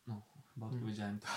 [0.07, 0.21] no,
[0.53, 1.27] chyba odpowiedziałem to.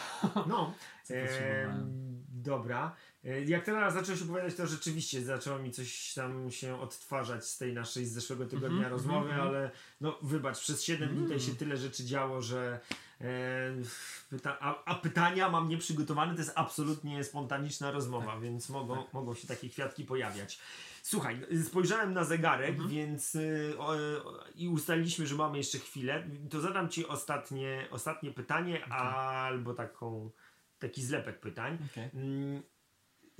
[0.46, 2.17] No, Co e, potrzebowałem.
[2.42, 2.96] Dobra.
[3.24, 7.72] E, Jak teraz zacząłeś opowiadać, to rzeczywiście zaczęło mi coś tam się odtwarzać z tej
[7.74, 9.70] naszej z zeszłego tygodnia Mhm, rozmowy, mhm, ale
[10.00, 11.46] no wybacz, przez 7 dni tutaj Mm.
[11.48, 12.80] się tyle rzeczy działo, że
[13.20, 13.24] e,
[14.30, 18.40] pyta a, a pytania mam nieprzygotowane, to jest absolutnie spontaniczna rozmowa, Tak.
[18.40, 19.14] więc mogą, Tak.
[19.14, 20.58] mogą się takie kwiatki pojawiać.
[21.02, 22.88] Słuchaj, spojrzałem na zegarek, Mhm.
[22.88, 23.96] więc y, o, o,
[24.54, 26.26] i ustaliliśmy, że mamy jeszcze chwilę.
[26.50, 30.30] To zadam Ci ostatnie, ostatnie pytanie, albo taką,
[30.78, 31.78] taki zlepek pytań.
[31.92, 32.10] Okej.
[32.14, 32.62] Mm,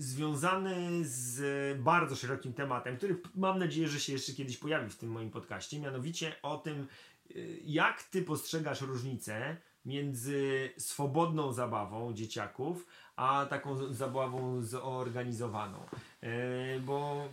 [0.01, 5.11] Związany z bardzo szerokim tematem, który mam nadzieję, że się jeszcze kiedyś pojawi w tym
[5.11, 6.87] moim podcaście, mianowicie o tym,
[7.31, 15.87] y, jak Ty postrzegasz różnicę między swobodną zabawą dzieciaków, a taką zabawą zorganizowaną.
[16.21, 17.29] E, Bo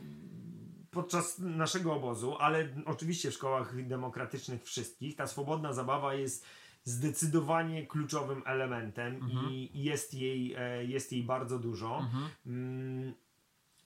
[0.92, 6.46] podczas naszego obozu, ale oczywiście w szkołach demokratycznych wszystkich, ta swobodna zabawa jest
[6.86, 9.52] zdecydowanie kluczowym elementem Mhm.
[9.52, 11.98] i jest jej, e, jest jej bardzo dużo.
[12.00, 12.30] Mhm.
[12.46, 13.14] Mm,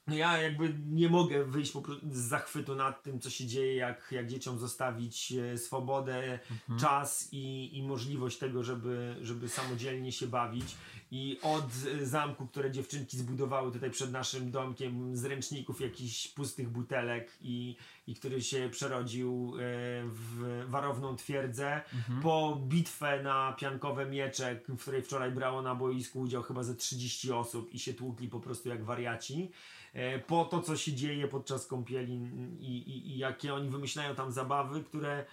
[0.07, 3.75] No ja jakby nie mogę wyjść po prostu z zachwytu nad tym, co się dzieje,
[3.75, 6.79] jak, jak dzieciom zostawić e, swobodę, Mhm.
[6.79, 10.75] czas i, i możliwość tego, żeby, żeby samodzielnie się bawić.
[11.11, 11.65] I od
[12.01, 17.75] e, zamku, które dziewczynki zbudowały tutaj przed naszym domkiem, z ręczników jakichś pustych butelek i,
[18.09, 19.59] i który się przerodził e,
[20.05, 22.21] w warowną twierdzę, Mhm.
[22.21, 27.31] po bitwę na piankowe miecze, w której wczoraj brało na boisku udział chyba ze 30
[27.31, 29.51] osób i się tłukli po prostu jak wariaci.
[29.93, 32.13] E, Po to, co się dzieje podczas kąpieli
[32.59, 35.25] i, i, i jakie oni wymyślają tam zabawy, które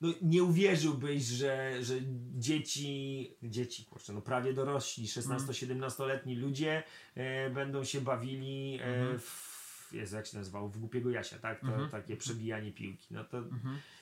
[0.00, 1.94] no, nie uwierzyłbyś, że, że
[2.38, 6.82] dzieci, dzieci, kurczę, no prawie dorośli, 16-17-letni ludzie
[7.14, 9.18] e, będą się bawili e, Mhm.
[9.18, 9.49] w,
[9.92, 11.60] Jezu, jak się nazywało, w głupiego Jasia, tak?
[11.60, 11.90] To Mhm.
[11.90, 13.06] takie przebijanie piłki.
[13.10, 13.42] No to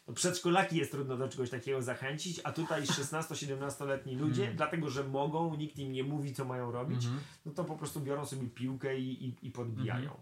[0.09, 4.57] no przedszkolaki jest trudno do czegoś takiego zachęcić, a tutaj 16-17-letni ludzie, Mhm.
[4.57, 7.23] dlatego że mogą, nikt im nie mówi, co mają robić, Mhm.
[7.47, 10.21] no to po prostu biorą sobie piłkę i, i, i podbijają.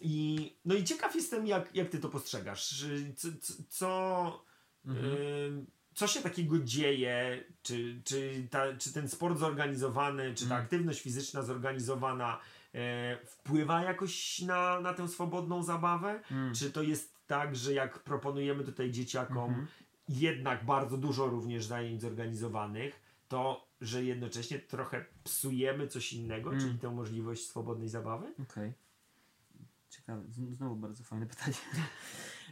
[0.00, 2.84] I, no i ciekaw jestem, jak, jak ty to postrzegasz.
[3.16, 3.28] Co,
[3.68, 4.44] co,
[4.86, 7.44] ym, co się takiego dzieje?
[7.62, 12.40] Czy, czy, ta, czy ten sport zorganizowany, czy ta aktywność fizyczna zorganizowana
[13.26, 16.20] wpływa jakoś na, na tę swobodną zabawę?
[16.30, 16.54] Mm.
[16.54, 19.66] Czy to jest tak, że jak proponujemy tutaj dzieciakom Mhm.
[20.08, 26.60] jednak bardzo dużo również zajęć zorganizowanych, to że jednocześnie trochę psujemy coś innego, Mm.
[26.62, 28.26] czyli tę możliwość swobodnej zabawy?
[28.50, 28.72] Okej.
[29.90, 31.56] Ciekawe, Z- znowu bardzo fajne pytanie.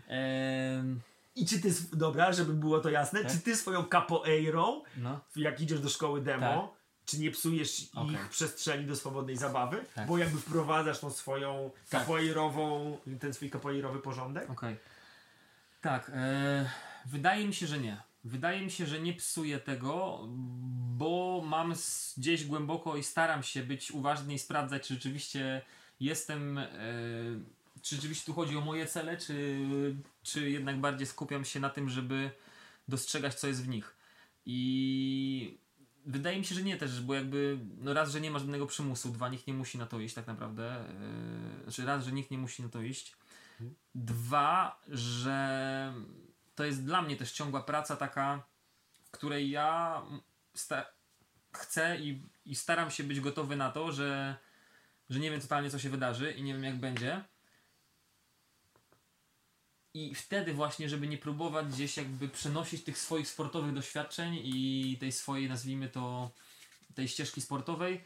[0.09, 1.01] Em,
[1.35, 3.33] I czy ty, dobra, żeby było to jasne, Tak.
[3.33, 5.20] czy ty swoją capoeirą, no.
[5.37, 6.75] jak idziesz do szkoły demo,
[7.07, 8.14] czy nie psujesz Okej.
[8.14, 10.09] ich przestrzeni do swobodnej zabawy, Tak.
[10.09, 12.00] bo jakby wprowadzasz tą swoją Tak.
[12.00, 14.50] capoeirową, ten swój capoeirowy porządek?
[14.50, 14.76] Okej.
[15.80, 16.70] Tak, e,
[17.07, 18.03] wydaje mi się, że nie.
[18.24, 20.20] Wydaje mi się, że nie psuję tego,
[20.96, 21.74] bo mam
[22.16, 25.62] gdzieś głęboko i staram się być uważny i sprawdzać, czy rzeczywiście
[26.00, 26.59] jestem.
[26.59, 26.68] E,
[27.82, 29.66] czy rzeczywiście tu chodzi o moje cele, czy,
[30.22, 32.30] czy jednak bardziej skupiam się na tym, żeby
[32.88, 33.96] dostrzegać, co jest w nich.
[34.46, 35.59] I
[36.07, 39.12] wydaje mi się, że nie też, bo jakby, no raz, że nie ma żadnego przymusu,
[39.12, 40.84] dwa, nikt nie musi na to iść tak naprawdę.
[41.57, 43.16] Yy, znaczy raz, że nikt nie musi na to iść.
[43.94, 45.94] Dwa, że
[46.55, 48.42] to jest dla mnie też ciągła praca taka,
[49.05, 50.03] w której ja
[50.55, 50.86] sta-
[51.53, 54.36] chcę i, i staram się być gotowy na to, że,
[55.11, 57.24] że nie wiem totalnie co się wydarzy i nie wiem jak będzie.
[59.95, 65.12] I wtedy właśnie, żeby nie próbować gdzieś jakby przenosić tych swoich sportowych doświadczeń i tej
[65.12, 66.30] swojej, nazwijmy to,
[66.95, 68.05] tej ścieżki sportowej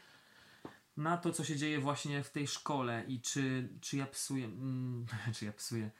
[0.97, 5.05] na to, co się dzieje właśnie w tej szkole i czy, czy ja psuję, mm,
[5.35, 5.91] czy ja psuję.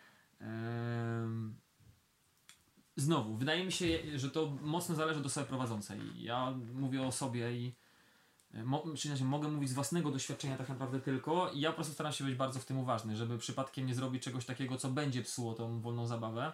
[0.42, 1.56] Em,
[2.96, 6.00] znowu, wydaje mi się, że to mocno zależy od osoby prowadzącej.
[6.16, 7.76] Ja mówię o sobie i
[8.54, 12.14] Mo, czyli mogę mówić z własnego doświadczenia tak naprawdę tylko i ja po prostu staram
[12.14, 15.54] się być bardzo w tym uważny, żeby przypadkiem nie zrobić czegoś takiego, co będzie psuło
[15.54, 16.52] tą wolną zabawę.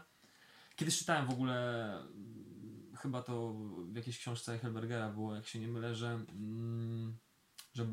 [0.75, 3.53] Kiedyś czytałem w ogóle, mm, chyba to
[3.91, 7.17] w jakiejś książce Helbergera było, jak się nie mylę, że, mm,
[7.73, 7.87] że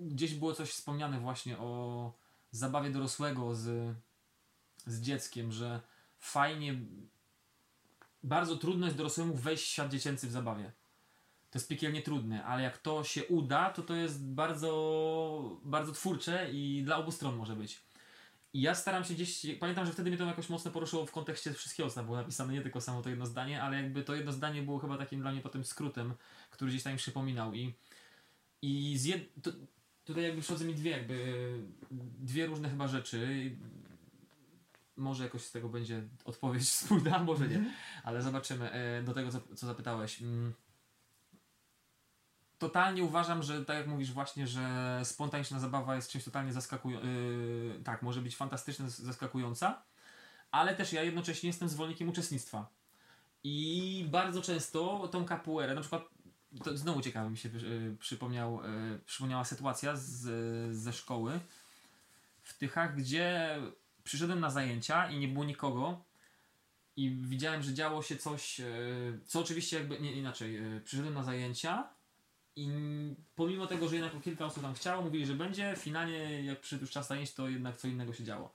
[0.00, 2.12] gdzieś było coś wspomniane właśnie o
[2.50, 3.96] zabawie dorosłego z,
[4.86, 5.80] z dzieckiem, że
[6.18, 6.80] fajnie,
[8.22, 10.72] bardzo trudno jest dorosłemu wejść w świat dziecięcy w zabawie.
[11.54, 16.50] To jest piekielnie trudne, ale jak to się uda, to to jest bardzo, bardzo twórcze
[16.52, 17.80] i dla obu stron może być.
[18.52, 21.52] I ja staram się gdzieś, pamiętam, że wtedy mnie to jakoś mocno poruszyło w kontekście
[21.52, 24.32] wszystkiego, co tam było napisane, nie tylko samo to jedno zdanie, ale jakby to jedno
[24.32, 26.14] zdanie było chyba takim dla mnie potem skrótem,
[26.50, 27.74] który gdzieś tam mi przypominał i,
[28.62, 29.42] i z jed...
[29.42, 29.50] to,
[30.04, 31.58] tutaj jakby przychodzą mi dwie jakby,
[32.20, 33.50] dwie różne chyba rzeczy.
[34.96, 37.64] Może jakoś z tego będzie odpowiedź spójna, może nie,
[38.04, 38.70] ale zobaczymy.
[38.72, 40.22] E, Do tego, co, co zapytałeś.
[42.58, 47.10] Totalnie uważam, że tak jak mówisz właśnie, że spontaniczna zabawa jest czymś totalnie zaskakującym.
[47.84, 49.82] tak, może być fantastyczna, zaskakująca,
[50.50, 52.68] ale też ja jednocześnie jestem zwolennikiem uczestnictwa.
[53.44, 56.02] I bardzo często tą capoeirę, na przykład
[56.64, 61.40] to znowu ciekawe mi się y, przypomniał, y, przypomniała sytuacja z, ze szkoły
[62.42, 63.58] w Tychach, gdzie
[64.04, 66.04] przyszedłem na zajęcia i nie było nikogo
[66.96, 71.22] i widziałem, że działo się coś, y, co oczywiście jakby, nie inaczej, y, przyszedłem na
[71.22, 71.88] zajęcia
[72.56, 72.68] i
[73.36, 76.90] pomimo tego, że jednak kilka osób tam chciało, mówili, że będzie, finalnie jak przyszedł już
[76.90, 78.52] czas zajęć, to jednak co innego się działo.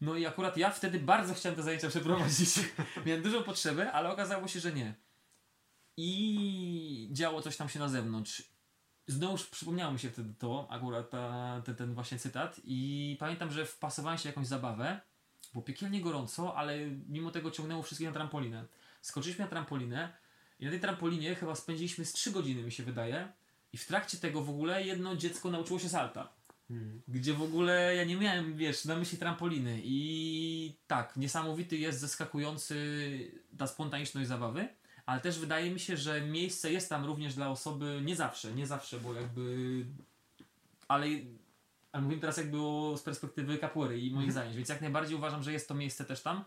[0.00, 2.48] No i akurat ja wtedy bardzo chciałem te zajęcia przeprowadzić.
[3.06, 4.94] Miałem dużą potrzebę, ale okazało się, że nie.
[5.96, 8.42] I działo coś tam się na zewnątrz.
[9.06, 12.60] Znowuż przypomniało mi się wtedy to, akurat ta, ten, właśnie cytat.
[12.64, 15.00] I pamiętam, że wpasowałem się jakąś zabawę.
[15.52, 18.64] Było piekielnie gorąco, ale mimo tego ciągnęło wszystkich na trampolinę.
[19.02, 20.12] Skoczyliśmy na trampolinę
[20.58, 23.32] i na tej trampolinie chyba spędziliśmy z 3 godziny, mi się wydaje.
[23.72, 26.32] I w trakcie tego w ogóle jedno dziecko nauczyło się salta.
[27.08, 29.80] Gdzie w ogóle ja nie miałem, wiesz, na myśli trampoliny.
[29.84, 32.76] I tak, niesamowity jest, zaskakujący
[33.58, 34.68] ta spontaniczność zabawy.
[35.06, 38.66] Ale też wydaje mi się, że miejsce jest tam również dla osoby, nie zawsze, nie
[38.66, 39.84] zawsze, bo jakby.
[40.88, 41.06] Ale,
[41.92, 45.42] ale mówimy teraz jakby o, z perspektywy kapuery i moich zajęć, więc jak najbardziej uważam,
[45.42, 46.44] że jest to miejsce też tam.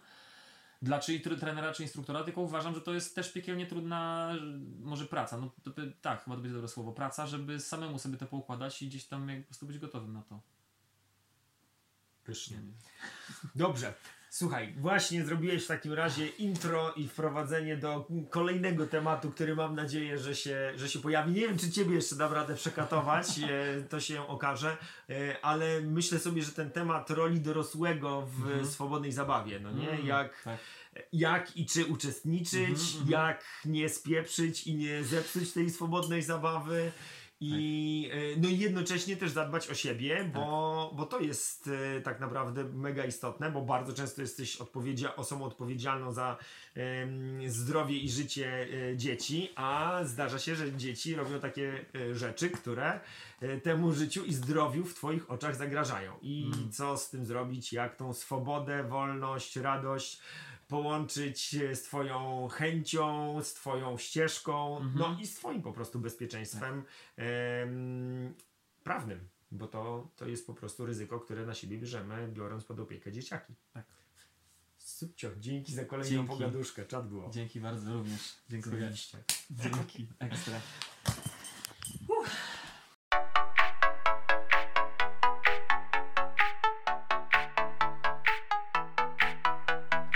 [0.82, 4.34] Dla czy tr- trenera, czy instruktora, tylko uważam, że to jest też piekielnie trudna,
[4.80, 5.38] może praca.
[5.38, 5.72] No to,
[6.02, 6.92] tak, chyba to będzie dobre słowo.
[6.92, 10.22] Praca, żeby samemu sobie to poukładać i gdzieś tam jak po prostu być gotowym na
[10.22, 10.42] to.
[12.30, 12.58] Pysznie.
[13.56, 13.94] Dobrze.
[14.32, 20.18] Słuchaj, właśnie zrobiłeś w takim razie intro i wprowadzenie do kolejnego tematu, który mam nadzieję,
[20.18, 21.32] że się, że się pojawi.
[21.32, 24.78] Nie wiem, czy ciebie jeszcze dam radę przekatować, e, to się okaże,
[25.10, 28.66] e, ale myślę sobie, że ten temat roli dorosłego w Mhm.
[28.68, 29.90] swobodnej zabawie, no nie?
[29.92, 30.60] Mm, Jak, tak.
[31.14, 33.10] jak i czy uczestniczyć, Mhm, mhm.
[33.10, 36.92] jak nie spieprzyć i nie zepsuć tej swobodnej zabawy.
[37.42, 42.20] I e, no i jednocześnie też zadbać o siebie, bo, bo to jest e, tak
[42.20, 46.38] naprawdę mega istotne, bo bardzo często jesteś odpowiedzia- osobą odpowiedzialną za
[46.76, 53.00] em, zdrowie i życie e, dzieci, a zdarza się, że dzieci robią takie rzeczy, które
[53.64, 56.14] temu życiu i zdrowiu w Twoich oczach zagrażają.
[56.22, 56.72] I Mm.
[56.72, 60.20] co z tym zrobić, jak tą swobodę, wolność, radość
[60.70, 64.96] połączyć e, z Twoją chęcią, z Twoją ścieżką, Mhm.
[64.98, 66.84] no i z Twoim po prostu bezpieczeństwem
[67.18, 68.34] em,
[68.84, 73.12] prawnym, bo to, to jest po prostu ryzyko, które na siebie bierzemy, biorąc pod opiekę
[73.12, 73.54] dzieciaki.
[73.74, 73.86] Tak.
[74.78, 76.30] Subcio, dzięki za kolejną Dzięki.
[76.30, 77.30] pogaduszkę, czad było.
[77.30, 78.36] Dzięki bardzo również.
[78.50, 78.92] Dziękuję.
[79.52, 80.08] Dzięki.
[80.20, 80.62] Ekstra.